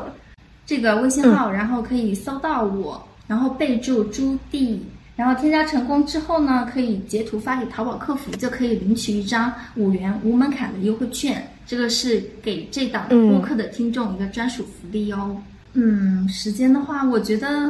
[0.71, 4.79] 这个微信号，然后可以搜到我，然后备注朱棣，
[5.17, 11.45] 然后添加成功之后呢，可以截图发给淘宝客服，就可以领取一张五元无门槛的优惠券。
[11.67, 15.35] 这个是给这档播客的听众一个专属福利哦。
[15.73, 17.69] 嗯，时间的话，我觉得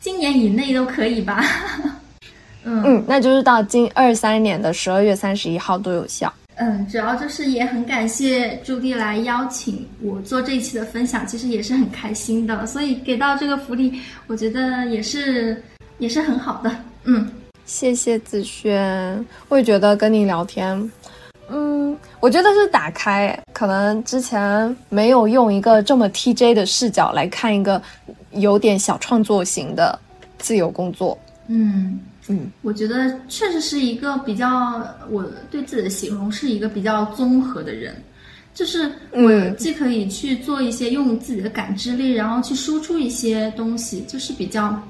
[0.00, 1.44] 今年以内都可以吧。
[2.64, 6.34] 嗯嗯，那就是到今二三年的十二月三十一号都有效。
[6.62, 15.62] 嗯，主要就是也很感谢朱棣来邀请我做这一期的分享，其实也是很开心的，所以给到这个福利，我觉得也是
[15.96, 16.70] 也是很好的。
[17.04, 17.26] 嗯，
[17.64, 20.90] 谢谢子轩，我也觉得跟你聊天，
[21.48, 27.80] 嗯，我觉得是打开，可能之前没有用一个这么 TJ 的视角来看一个
[28.32, 29.98] 有点小创作型的
[30.36, 31.18] 自由工作。
[31.46, 31.98] 嗯。
[32.30, 38.00] 嗯，我觉得确实是一个比较，我对自己的形容是一个比较综合的人，
[38.54, 44.80] 就是我既可以去做一些用自己的感知力，然后去输出一些东西，就是比较，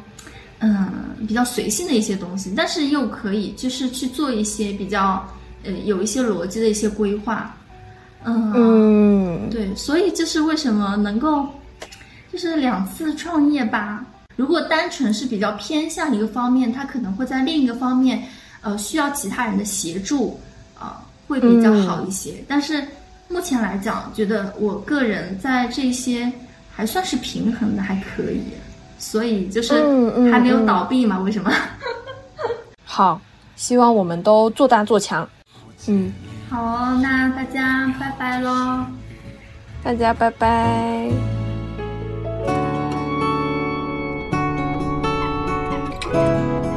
[0.59, 0.93] 嗯，
[1.27, 5.27] 比较随性的一些东西，但是又可以就是去做一些比较，
[5.65, 7.57] 呃，有一些逻辑的一些规划，
[8.25, 11.49] 嗯，对，所以就是为什么能够，
[12.31, 14.05] 就是两次创业吧。
[14.41, 18.23] 如果单纯是比较偏向一个方面，他可能会在另一个方面，
[18.63, 20.41] 呃，需要其他人的协助，
[20.79, 22.43] 啊，会比较好一些。
[22.49, 22.83] 但是
[23.29, 26.33] 目前来讲，觉得我个人在这些
[26.75, 28.41] 还算是平衡的，还可以。
[28.99, 29.75] 所以就是
[30.33, 31.21] 还没有倒闭嘛？
[31.21, 31.53] 为什么？
[32.83, 33.21] 好，
[33.57, 35.29] 希望我们都做大做强。
[35.87, 36.11] 嗯，
[36.49, 38.87] 好，那大家拜拜喽。
[39.83, 41.40] 大家拜拜。
[46.13, 46.70] Bye.